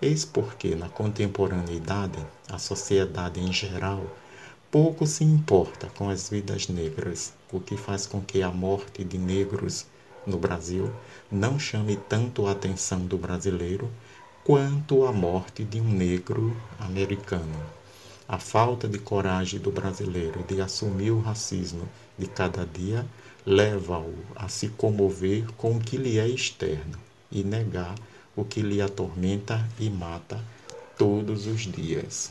Eis 0.00 0.24
porque, 0.24 0.74
na 0.74 0.88
contemporaneidade, 0.88 2.18
a 2.48 2.58
sociedade 2.58 3.40
em 3.40 3.52
geral 3.52 4.04
pouco 4.70 5.06
se 5.06 5.24
importa 5.24 5.88
com 5.96 6.10
as 6.10 6.28
vidas 6.28 6.68
negras, 6.68 7.32
o 7.50 7.58
que 7.58 7.76
faz 7.76 8.06
com 8.06 8.20
que 8.20 8.42
a 8.42 8.50
morte 8.50 9.02
de 9.02 9.16
negros 9.16 9.86
no 10.26 10.38
Brasil 10.38 10.92
não 11.30 11.58
chame 11.58 11.96
tanto 11.96 12.46
a 12.46 12.52
atenção 12.52 13.06
do 13.06 13.16
brasileiro 13.16 13.90
quanto 14.44 15.06
a 15.06 15.12
morte 15.12 15.64
de 15.64 15.80
um 15.80 15.88
negro 15.88 16.56
americano. 16.78 17.77
A 18.28 18.38
falta 18.38 18.86
de 18.86 18.98
coragem 18.98 19.58
do 19.58 19.70
brasileiro 19.70 20.44
de 20.44 20.60
assumir 20.60 21.12
o 21.12 21.18
racismo 21.18 21.88
de 22.18 22.26
cada 22.26 22.66
dia 22.66 23.06
leva-o 23.46 24.14
a 24.36 24.48
se 24.48 24.68
comover 24.68 25.50
com 25.52 25.74
o 25.74 25.80
que 25.80 25.96
lhe 25.96 26.18
é 26.18 26.28
externo 26.28 26.98
e 27.32 27.42
negar 27.42 27.94
o 28.36 28.44
que 28.44 28.60
lhe 28.60 28.82
atormenta 28.82 29.66
e 29.80 29.88
mata 29.88 30.44
todos 30.98 31.46
os 31.46 31.62
dias. 31.62 32.30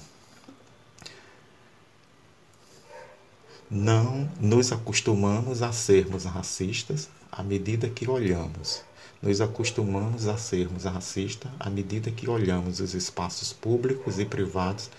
Não 3.67 4.29
nos 4.39 4.71
acostumamos 4.71 5.63
a 5.63 5.71
sermos 5.71 6.25
racistas 6.25 7.09
à 7.31 7.41
medida 7.41 7.89
que 7.89 8.07
olhamos. 8.07 8.83
Nos 9.19 9.41
acostumamos 9.41 10.27
a 10.27 10.37
sermos 10.37 10.83
racistas 10.83 11.51
à 11.59 11.71
medida 11.71 12.11
que 12.11 12.29
olhamos 12.29 12.79
os 12.79 12.93
espaços 12.93 13.51
públicos 13.51 14.19
e 14.19 14.25
privados 14.25 14.91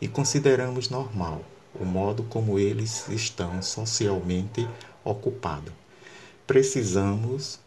e 0.00 0.08
consideramos 0.08 0.90
normal 0.90 1.42
o 1.78 1.84
modo 1.84 2.22
como 2.24 2.58
eles 2.58 3.06
estão 3.08 3.62
socialmente 3.62 4.68
ocupados. 5.04 5.72
Precisamos 6.46 7.60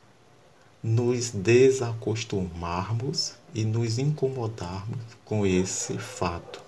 nos 0.81 1.31
desacostumarmos 1.31 3.33
e 3.53 3.65
nos 3.65 3.99
incomodarmos 3.99 5.01
com 5.25 5.45
esse 5.45 5.97
fato. 5.97 6.61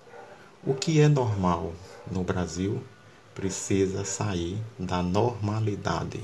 O 0.66 0.74
que 0.74 1.00
é 1.00 1.08
normal 1.08 1.72
no 2.12 2.22
Brasil 2.24 2.84
precisa 3.34 4.04
sair 4.04 4.58
da 4.78 5.02
normalidade. 5.02 6.22